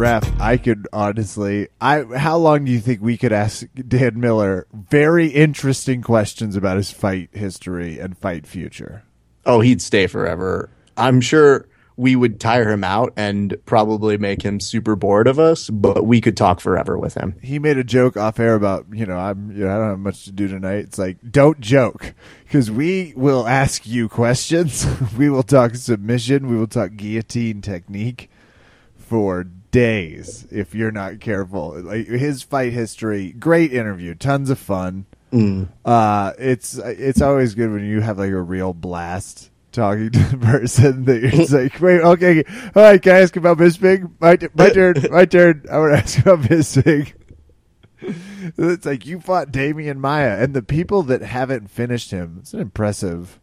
[0.00, 1.68] Raph, I could honestly.
[1.78, 6.78] I how long do you think we could ask Dan Miller very interesting questions about
[6.78, 9.02] his fight history and fight future?
[9.44, 10.70] Oh, he'd stay forever.
[10.96, 15.68] I'm sure we would tire him out and probably make him super bored of us,
[15.68, 17.36] but we could talk forever with him.
[17.42, 19.98] he made a joke off air about you know I'm you know I don't have
[19.98, 20.84] much to do tonight.
[20.86, 24.86] It's like don't joke because we will ask you questions.
[25.18, 26.48] we will talk submission.
[26.48, 28.30] We will talk guillotine technique
[28.96, 31.80] for days if you're not careful.
[31.80, 35.06] Like his fight history, great interview, tons of fun.
[35.84, 40.38] Uh, it's it's always good when you have like a real blast talking to the
[40.38, 42.44] person that you're just like, wait, okay,
[42.74, 44.10] all right, can I ask about Bisping?
[44.20, 45.64] My, t- my turn, my turn.
[45.70, 47.12] I want to ask about Bisping.
[48.02, 52.38] it's like you fought Demian Maia, and the people that haven't finished him.
[52.40, 53.38] It's an impressive.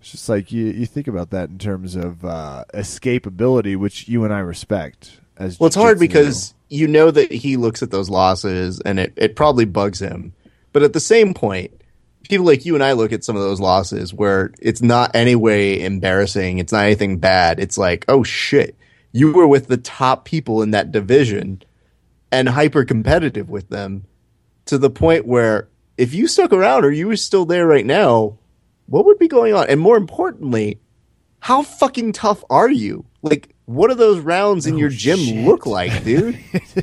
[0.00, 4.24] It's just like you you think about that in terms of uh, escapability, which you
[4.24, 5.20] and I respect.
[5.36, 9.12] As Well, it's hard because you know that he looks at those losses and it,
[9.16, 10.34] it probably bugs him.
[10.72, 11.80] But at the same point,
[12.28, 15.34] people like you and I look at some of those losses where it's not any
[15.34, 16.58] way embarrassing.
[16.58, 17.58] It's not anything bad.
[17.58, 18.76] It's like, oh shit,
[19.12, 21.62] you were with the top people in that division
[22.30, 24.04] and hyper competitive with them
[24.66, 28.38] to the point where if you stuck around or you were still there right now,
[28.88, 29.68] what would be going on?
[29.68, 30.78] And more importantly,
[31.40, 33.04] how fucking tough are you?
[33.22, 35.44] Like, what do those rounds in oh, your gym shit.
[35.44, 36.38] look like, dude?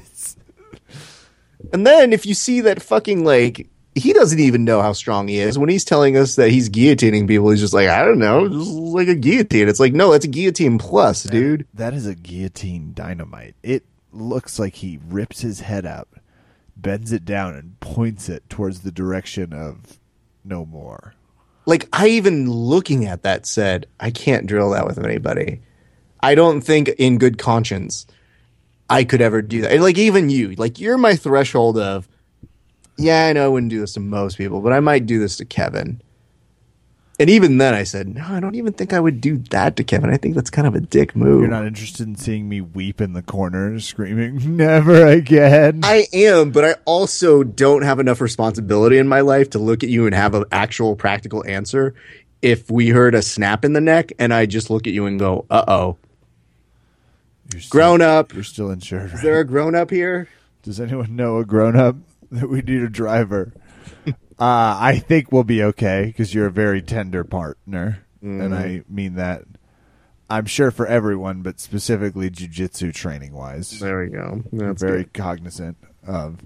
[1.74, 5.40] and then if you see that fucking like he doesn't even know how strong he
[5.40, 7.50] is when he's telling us that he's guillotining people.
[7.50, 9.70] He's just like, I don't know, this is like a guillotine.
[9.70, 11.66] It's like, no, that's a guillotine plus, dude.
[11.74, 13.56] That is a guillotine dynamite.
[13.64, 16.10] It looks like he rips his head out,
[16.76, 19.98] bends it down, and points it towards the direction of
[20.44, 21.16] no more.
[21.66, 25.62] Like I even looking at that said, I can't drill that with anybody.
[26.22, 28.06] I don't think in good conscience
[28.90, 29.72] I could ever do that.
[29.72, 32.08] And like even you, like you're my threshold of
[32.98, 35.38] yeah, I know I wouldn't do this to most people, but I might do this
[35.38, 36.02] to Kevin.
[37.18, 39.86] And even then, I said, no, I don't even think I would do that to
[39.86, 40.10] Kevin.
[40.10, 41.42] I think that's kind of a dick move.
[41.42, 45.80] You're not interested in seeing me weep in the corner, screaming, never again.
[45.84, 49.90] I am, but I also don't have enough responsibility in my life to look at
[49.90, 51.96] you and have an actual practical answer.
[52.42, 55.18] If we heard a snap in the neck and I just look at you and
[55.18, 55.98] go, uh oh,
[57.70, 58.34] grown up.
[58.34, 59.14] You're still insured.
[59.14, 60.28] Is there a grown up here?
[60.64, 61.96] Does anyone know a grown up
[62.32, 63.54] that we need a driver?
[64.40, 69.16] uh, I think we'll be okay because you're a very tender partner, and I mean
[69.16, 69.44] that.
[70.28, 73.80] I'm sure for everyone, but specifically jujitsu training wise.
[73.80, 74.42] There we go.
[74.52, 75.14] That's very good.
[75.14, 75.78] cognizant
[76.08, 76.40] of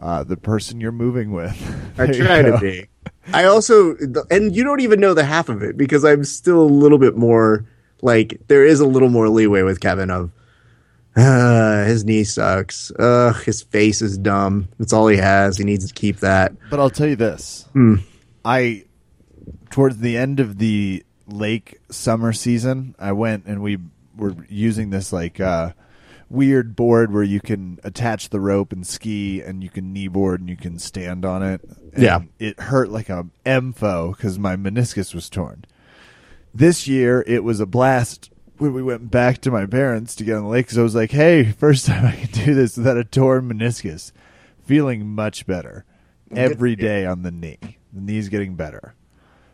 [0.00, 1.54] uh, the person you're moving with.
[1.98, 2.86] I try to be.
[3.32, 3.94] I also,
[4.30, 7.14] and you don't even know the half of it because I'm still a little bit
[7.16, 7.66] more
[8.02, 10.30] like there is a little more leeway with Kevin of
[11.16, 12.90] uh, his knee sucks.
[12.98, 14.68] Ugh, his face is dumb.
[14.78, 15.56] That's all he has.
[15.58, 16.52] He needs to keep that.
[16.70, 17.96] But I'll tell you this: Hmm.
[18.44, 18.84] I
[19.70, 23.78] towards the end of the lake summer season, I went and we
[24.16, 25.72] were using this like uh,
[26.30, 30.48] weird board where you can attach the rope and ski, and you can kneeboard and
[30.48, 31.60] you can stand on it.
[31.94, 32.20] And Yeah.
[32.38, 35.64] it hurt like a MFO because my meniscus was torn.
[36.52, 38.30] This year, it was a blast
[38.64, 40.94] when we went back to my parents to get on the lake because I was
[40.94, 44.12] like, "Hey, first time I can do this without a torn meniscus."
[44.64, 45.84] Feeling much better
[46.34, 47.58] every day on the knee.
[47.92, 48.94] The knee's getting better.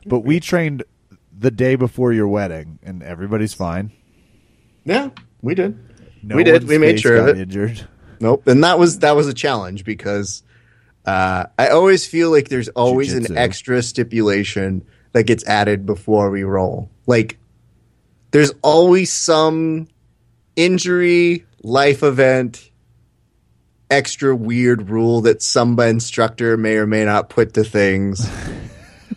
[0.06, 0.84] But we trained
[1.36, 3.90] the day before your wedding, and everybody's fine.
[4.84, 5.11] Yeah,
[5.42, 5.78] we did.
[6.22, 6.68] No we did.
[6.68, 7.38] We made sure of it.
[7.38, 7.88] Injured.
[8.20, 8.46] Nope.
[8.46, 10.44] And that was that was a challenge because
[11.06, 13.32] uh, I always feel like there's always Jiu-jitsu.
[13.32, 16.88] an extra stipulation that gets added before we roll.
[17.06, 17.39] Like
[18.31, 19.89] there's always some
[20.57, 22.70] injury, life event,
[23.91, 28.31] extra weird rule that some instructor may or may not put to things.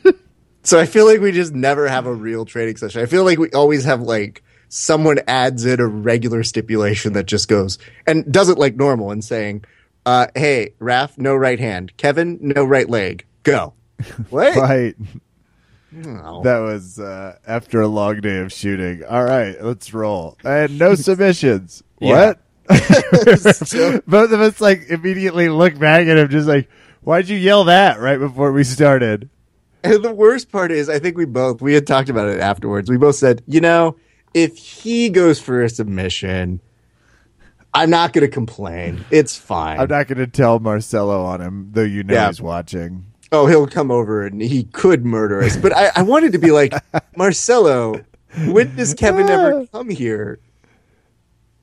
[0.64, 3.02] so I feel like we just never have a real training session.
[3.02, 7.48] I feel like we always have like someone adds in a regular stipulation that just
[7.48, 9.64] goes and does it like normal and saying,
[10.06, 11.96] uh, hey, Raph, no right hand.
[11.98, 13.26] Kevin, no right leg.
[13.44, 13.74] Go.
[14.30, 14.56] What?
[14.58, 14.96] Right.
[16.24, 16.42] Oh.
[16.44, 19.04] That was uh, after a long day of shooting.
[19.04, 20.38] All right, let's roll.
[20.44, 21.84] And no submissions.
[22.00, 22.40] What?
[22.70, 26.70] Both of us like immediately look back at him, just like,
[27.02, 29.30] "Why'd you yell that right before we started?"
[29.84, 32.90] And the worst part is, I think we both we had talked about it afterwards.
[32.90, 33.98] We both said, you know,
[34.34, 36.62] if he goes for a submission,
[37.74, 39.04] I'm not going to complain.
[39.12, 39.80] It's fine.
[39.82, 42.28] I'm not going to tell Marcelo on him, though you know Yeah.
[42.28, 43.08] he's watching.
[43.34, 45.58] Oh, he'll come over and he could murder us.
[45.58, 46.74] But I, I wanted to be like,
[47.18, 48.02] Marcelo,
[48.48, 50.40] when does Kevin ever come here?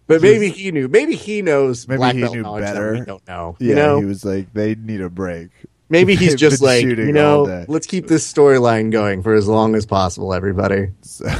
[0.06, 0.88] But maybe he knew.
[0.88, 1.86] Maybe he knows.
[1.86, 2.92] Maybe black he belt knew knowledge that better.
[2.94, 3.56] we don't know.
[3.60, 5.50] Yeah, you know, he was like, they need a break.
[5.88, 9.74] maybe he's just like, shooting you know, let's keep this storyline going for as long
[9.76, 10.34] as possible.
[10.34, 10.88] Everybody.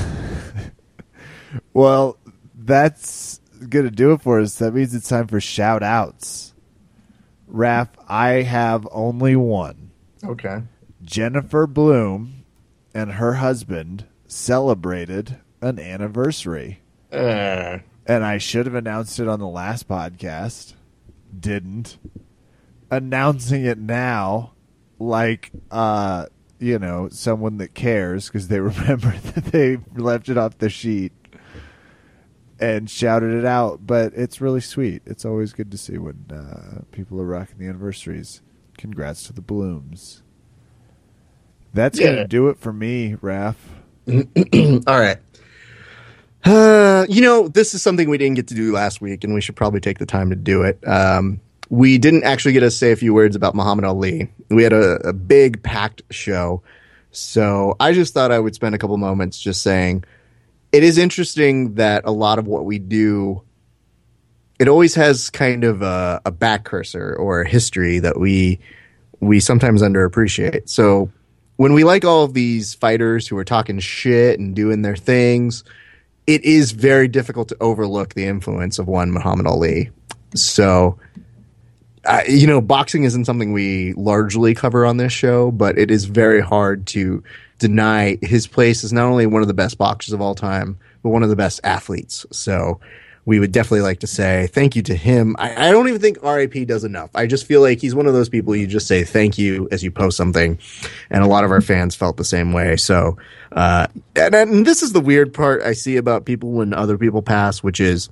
[1.73, 2.19] Well,
[2.55, 4.57] that's going to do it for us.
[4.59, 6.55] That means it's time for shout outs.
[7.53, 9.80] Raph, I have only one.
[10.25, 10.63] Okay.
[11.03, 12.45] Jennifer Bloom
[12.95, 16.81] and her husband celebrated an anniversary.
[17.13, 20.75] Uh, And I should have announced it on the last podcast.
[21.39, 21.99] Didn't.
[22.91, 24.53] Announcing it now
[24.99, 26.27] like uh
[26.59, 31.13] you know, someone that cares because they remember that they left it off the sheet
[32.59, 33.87] and shouted it out.
[33.87, 35.03] But it's really sweet.
[35.07, 38.43] It's always good to see when uh, people are rocking the anniversaries.
[38.81, 40.23] Congrats to the Blooms.
[41.75, 42.07] That's Yeah.
[42.15, 43.57] gonna do it for me, Raph.
[44.87, 45.19] All right.
[46.45, 49.43] Uh, you know, this is something we didn't get to do last week, and we
[49.43, 50.79] should probably take the time to do it.
[50.89, 54.31] Um, we didn't actually get to say a few words about Muhammad Ali.
[54.49, 56.63] We had a, a big packed show.
[57.13, 60.05] So I just thought I would spend a couple moments just saying
[60.73, 63.43] it is interesting that a lot of what we do,
[64.61, 68.61] it always has kind of a, a back cursor or a history that we
[69.19, 70.69] we sometimes underappreciate.
[70.69, 71.11] So
[71.57, 75.65] when we like all of these fighters who are talking shit and doing their things,
[76.27, 79.91] it is very difficult to overlook the influence of one Muhammad Ali.
[80.35, 80.99] So,
[82.05, 86.05] uh, you know, boxing isn't something we largely cover on this show, but it is
[86.05, 87.23] very hard to
[87.59, 91.11] deny his place as not only one of the best boxers of all time, but
[91.11, 92.25] one of the best athletes.
[92.31, 92.79] So,
[93.27, 95.37] we would definitely like to say thank you to him.
[95.39, 97.11] I, I, don't even think RIP does enough.
[97.15, 99.85] I just feel like he's one of those people you just say thank you as
[99.85, 100.59] you post something.
[101.11, 102.77] And a lot of our fans felt the same way.
[102.77, 103.19] So,
[103.53, 107.21] uh, and, and this is the weird part I see about people when other people
[107.21, 108.09] pass, which is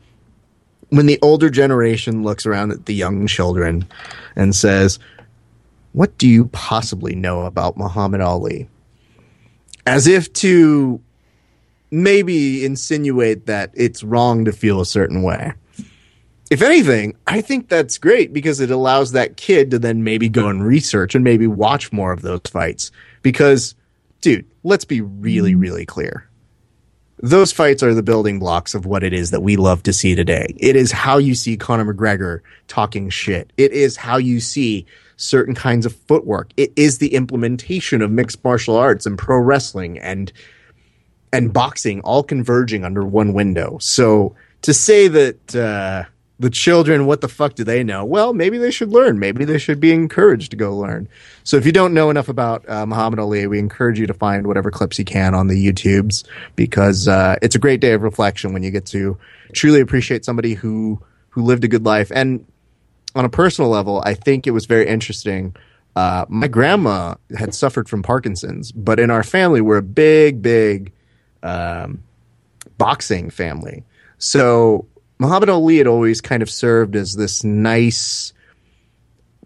[0.91, 3.87] when the older generation looks around at the young children
[4.37, 4.99] and says,
[5.93, 8.69] what do you possibly know about Muhammad Ali?
[9.87, 11.01] As if to
[11.91, 15.53] maybe insinuate that it's wrong to feel a certain way.
[16.51, 20.49] If anything, I think that's great because it allows that kid to then maybe go
[20.49, 22.91] and research and maybe watch more of those fights.
[23.21, 23.75] Because,
[24.23, 26.29] dude, let's be really, really clear.
[27.21, 30.15] Those fights are the building blocks of what it is that we love to see
[30.15, 30.55] today.
[30.57, 33.53] It is how you see Conor McGregor talking shit.
[33.57, 34.87] It is how you see
[35.17, 36.53] certain kinds of footwork.
[36.57, 40.33] It is the implementation of mixed martial arts and pro wrestling and
[41.33, 43.79] and boxing all converging under one window.
[43.79, 46.05] So to say that uh,
[46.41, 48.05] the children, what the fuck do they know?
[48.05, 49.19] Well, maybe they should learn.
[49.19, 51.09] Maybe they should be encouraged to go learn.
[51.43, 54.47] So if you don't know enough about uh, Muhammad Ali, we encourage you to find
[54.47, 56.25] whatever clips you can on the YouTubes
[56.55, 59.19] because uh, it's a great day of reflection when you get to
[59.53, 61.01] truly appreciate somebody who
[61.31, 62.11] who lived a good life.
[62.15, 62.47] And
[63.15, 65.55] on a personal level, I think it was very interesting.
[65.97, 70.93] Uh, my grandma had suffered from Parkinson's, but in our family, we're a big, big
[71.43, 72.03] um,
[72.77, 73.85] boxing family.
[74.19, 74.87] So
[75.19, 78.33] Muhammad Ali had always kind of served as this nice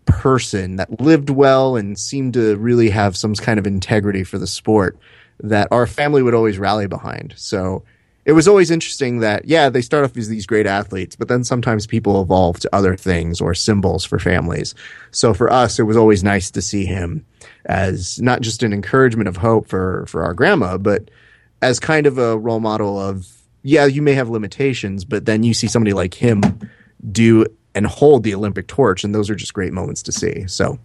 [0.05, 4.47] person that lived well and seemed to really have some kind of integrity for the
[4.47, 4.99] sport
[5.41, 7.35] that our family would always rally behind.
[7.37, 7.85] So
[8.25, 11.43] it was always interesting that, yeah, they start off as these great athletes, but then
[11.43, 14.75] sometimes people evolve to other things or symbols for families.
[15.11, 17.25] So for us, it was always nice to see him
[17.65, 21.11] as not just an encouragement of hope for, for our grandma, but
[21.63, 23.27] as kind of a role model of
[23.63, 26.43] yeah, you may have limitations, but then you see somebody like him
[27.11, 30.47] do and hold the Olympic torch, and those are just great moments to see.
[30.47, 30.79] So,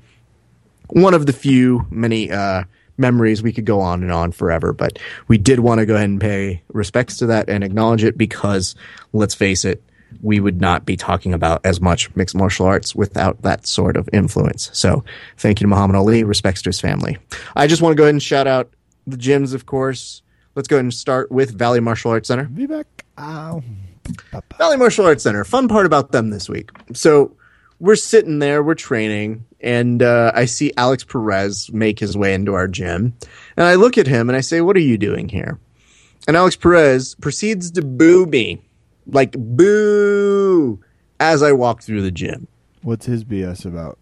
[0.89, 2.63] one of the few many uh,
[2.97, 6.09] memories we could go on and on forever, but we did want to go ahead
[6.09, 8.75] and pay respects to that and acknowledge it because,
[9.11, 9.84] let's face it,
[10.21, 14.07] we would not be talking about as much mixed martial arts without that sort of
[14.13, 14.69] influence.
[14.71, 15.03] So,
[15.38, 16.23] thank you to Muhammad Ali.
[16.23, 17.17] Respects to his family.
[17.55, 18.71] I just want to go ahead and shout out
[19.07, 20.21] the gyms, of course.
[20.58, 22.45] Let's go ahead and start with Valley Martial Arts Center.
[22.45, 23.05] Be back.
[23.20, 23.62] Ow.
[24.58, 25.43] Valley Martial Arts Center.
[25.43, 26.72] Fun part about them this week.
[26.93, 27.36] So
[27.80, 32.55] we're sitting there, we're training, and uh, I see Alex Perez make his way into
[32.55, 33.14] our gym.
[33.55, 35.60] And I look at him and I say, What are you doing here?
[36.28, 38.60] And Alex Perez proceeds to boo me.
[39.05, 40.84] Like, boo,
[41.20, 42.47] as I walk through the gym.
[42.82, 43.99] What's his BS about?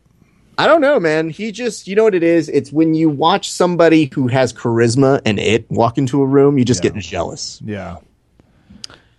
[0.57, 1.29] I don't know, man.
[1.29, 2.49] He just, you know what it is?
[2.49, 6.65] It's when you watch somebody who has charisma and it walk into a room, you
[6.65, 6.91] just Yeah.
[6.91, 7.61] get jealous.
[7.63, 7.97] Yeah.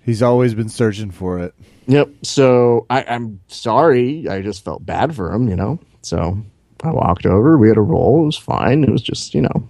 [0.03, 1.55] He's always been searching for it.
[1.89, 2.11] Yep.
[2.23, 4.29] So I, I'm sorry.
[4.29, 5.79] I just felt bad for him, you know?
[6.03, 6.39] So
[6.83, 7.59] I walked over.
[7.59, 8.23] We had a roll.
[8.23, 8.85] It was fine.
[8.85, 9.69] It was just, you know,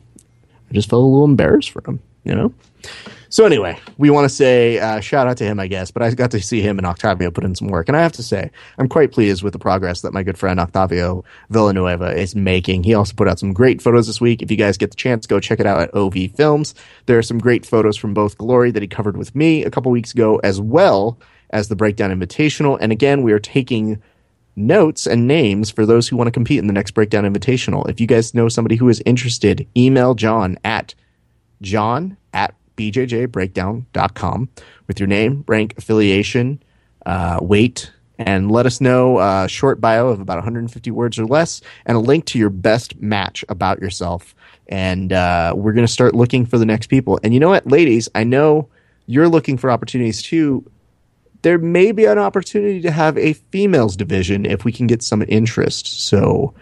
[0.70, 2.52] I just felt a little embarrassed for him, you know?
[3.28, 5.90] So anyway, we want to say uh, shout out to him, I guess.
[5.90, 8.12] But I got to see him and Octavio put in some work, and I have
[8.12, 12.34] to say I'm quite pleased with the progress that my good friend Octavio Villanueva is
[12.34, 12.84] making.
[12.84, 14.42] He also put out some great photos this week.
[14.42, 16.74] If you guys get the chance, go check it out at OV Films.
[17.06, 19.90] There are some great photos from both Glory that he covered with me a couple
[19.90, 21.18] weeks ago, as well
[21.50, 22.78] as the Breakdown Invitational.
[22.80, 24.02] And again, we are taking
[24.56, 27.88] notes and names for those who want to compete in the next Breakdown Invitational.
[27.88, 30.94] If you guys know somebody who is interested, email John at
[31.62, 34.48] john at bjjbreakdown.com
[34.86, 36.62] with your name, rank, affiliation,
[37.04, 41.60] uh, weight, and let us know a short bio of about 150 words or less
[41.84, 44.34] and a link to your best match about yourself.
[44.68, 47.20] And uh, we're going to start looking for the next people.
[47.22, 48.68] And you know what, ladies, I know
[49.06, 50.68] you're looking for opportunities too.
[51.42, 55.24] There may be an opportunity to have a females division if we can get some
[55.28, 56.08] interest.
[56.08, 56.54] So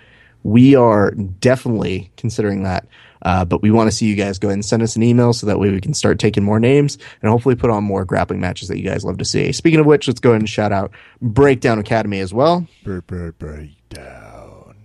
[0.43, 2.87] we are definitely considering that.
[3.25, 5.33] Uh, but we want to see you guys go ahead and send us an email
[5.33, 8.41] so that way we can start taking more names and hopefully put on more grappling
[8.41, 9.53] matches that you guys love to see.
[9.53, 12.67] Speaking of which, let's go ahead and shout out Breakdown Academy as well.
[12.83, 14.77] Break, break, breakdown.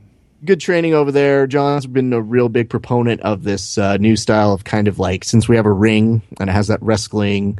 [0.45, 1.47] Good training over there.
[1.47, 5.25] John's been a real big proponent of this uh, new style of kind of like
[5.25, 7.59] since we have a ring and it has that wrestling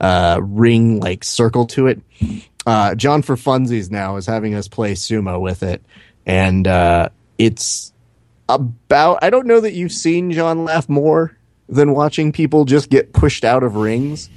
[0.00, 2.00] uh, ring like circle to it.
[2.66, 5.82] Uh, John for funsies now is having us play sumo with it,
[6.26, 7.08] and uh,
[7.38, 7.92] it's
[8.54, 9.18] about.
[9.22, 11.36] I don't know that you've seen John laugh more
[11.68, 14.28] than watching people just get pushed out of rings,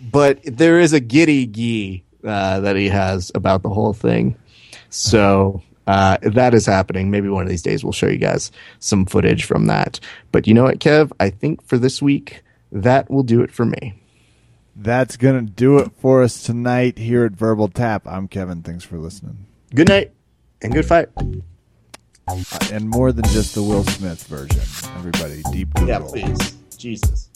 [0.00, 4.36] but there is a giddy gee uh, that he has about the whole thing.
[4.90, 7.10] So uh, that is happening.
[7.10, 9.98] Maybe one of these days we'll show you guys some footage from that.
[10.30, 11.10] But you know what, Kev?
[11.18, 14.00] I think for this week that will do it for me.
[14.74, 18.06] That's going to do it for us tonight here at Verbal Tap.
[18.06, 18.62] I'm Kevin.
[18.62, 19.46] Thanks for listening.
[19.74, 20.12] Good night
[20.62, 21.08] and good fight.
[22.28, 22.42] Uh,
[22.72, 24.60] and more than just the Will Smith version.
[24.96, 25.88] Everybody, deep Google.
[25.88, 26.54] Yeah, please.
[26.76, 27.28] Jesus.